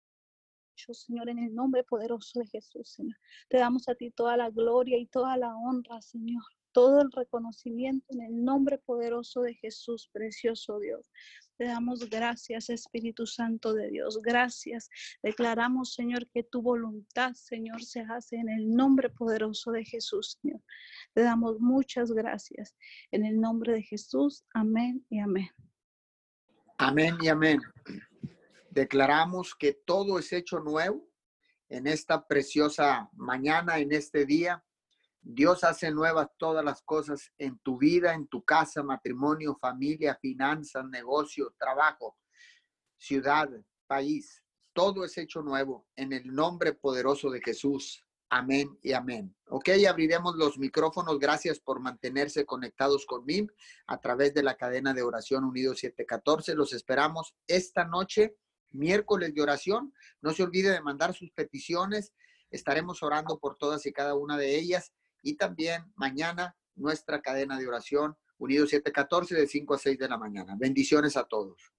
[0.76, 2.97] Señor, en el nombre poderoso de Jesús.
[3.49, 6.43] Te damos a ti toda la gloria y toda la honra, Señor
[6.76, 11.09] todo el reconocimiento en el nombre poderoso de Jesús, precioso Dios.
[11.55, 14.19] Te damos gracias, Espíritu Santo de Dios.
[14.21, 14.89] Gracias.
[15.23, 20.61] Declaramos, Señor, que tu voluntad, Señor, se hace en el nombre poderoso de Jesús, Señor.
[21.13, 22.76] Te damos muchas gracias.
[23.11, 24.43] En el nombre de Jesús.
[24.53, 25.47] Amén y amén.
[26.78, 27.61] Amén y amén.
[28.76, 31.07] Declaramos que todo es hecho nuevo
[31.69, 34.65] en esta preciosa mañana, en este día.
[35.21, 40.84] Dios hace nuevas todas las cosas en tu vida, en tu casa, matrimonio, familia, finanzas,
[40.89, 42.17] negocio, trabajo,
[42.97, 43.49] ciudad,
[43.88, 44.43] país.
[44.73, 48.05] Todo es hecho nuevo en el nombre poderoso de Jesús.
[48.30, 49.34] Amén y amén.
[49.47, 51.17] Ok, abriremos los micrófonos.
[51.17, 53.53] Gracias por mantenerse conectados conmigo
[53.88, 56.55] a través de la cadena de oración Unido 714.
[56.55, 58.36] Los esperamos esta noche,
[58.76, 59.93] miércoles de oración.
[60.21, 62.13] No se olvide de mandar sus peticiones.
[62.51, 67.67] Estaremos orando por todas y cada una de ellas y también mañana nuestra cadena de
[67.67, 70.55] oración Unido 714 de 5 a 6 de la mañana.
[70.57, 71.74] Bendiciones a todos.